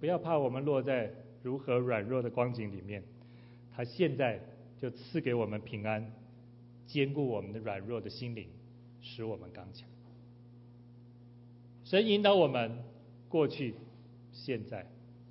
[0.00, 3.04] 不要怕，我们落在如何软弱的光景里面，
[3.76, 4.40] 他现在
[4.76, 6.12] 就赐给我们平安，
[6.88, 8.48] 坚固我们的软弱的心灵，
[9.00, 9.88] 使我们刚强。
[11.84, 12.76] 神引导我们
[13.28, 13.76] 过去、
[14.32, 14.84] 现在、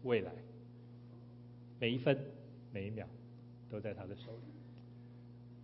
[0.03, 0.31] 未来，
[1.77, 2.17] 每一分
[2.71, 3.07] 每一秒
[3.69, 4.53] 都在他的手里。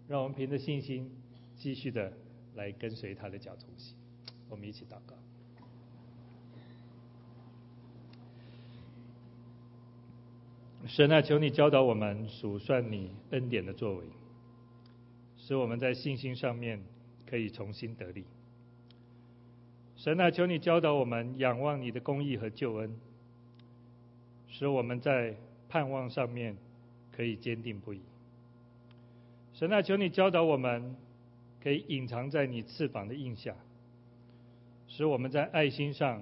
[0.08, 1.10] 让我们凭着信心，
[1.56, 2.14] 继续的
[2.56, 3.95] 来跟随他的脚步行。
[4.49, 5.16] 我们一起祷告。
[10.88, 14.06] 神啊，求你教导我们数算你恩典的作为，
[15.36, 16.80] 使我们在信心上面
[17.26, 18.24] 可以重新得力。
[19.95, 22.95] 神啊，求你教导我们仰望你的公义和救恩，
[24.47, 25.36] 使我们在
[25.68, 26.56] 盼望上面
[27.16, 28.01] 可以坚定不移。
[29.53, 30.95] 神啊，求你教导我们
[31.61, 33.55] 可以隐藏在你翅膀的荫下，
[34.88, 36.22] 使我们在爱心上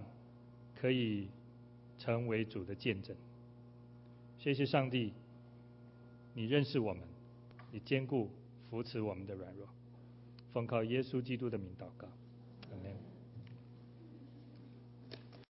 [0.80, 1.28] 可以
[1.98, 3.16] 成为主的见证。
[4.38, 5.14] 谢谢上帝，
[6.36, 7.02] 你认识我们，
[7.72, 8.30] 你坚固
[8.70, 9.68] 扶持我们的软弱，
[10.52, 12.08] 奉靠耶稣基督的名祷告，
[12.70, 13.03] 阿门。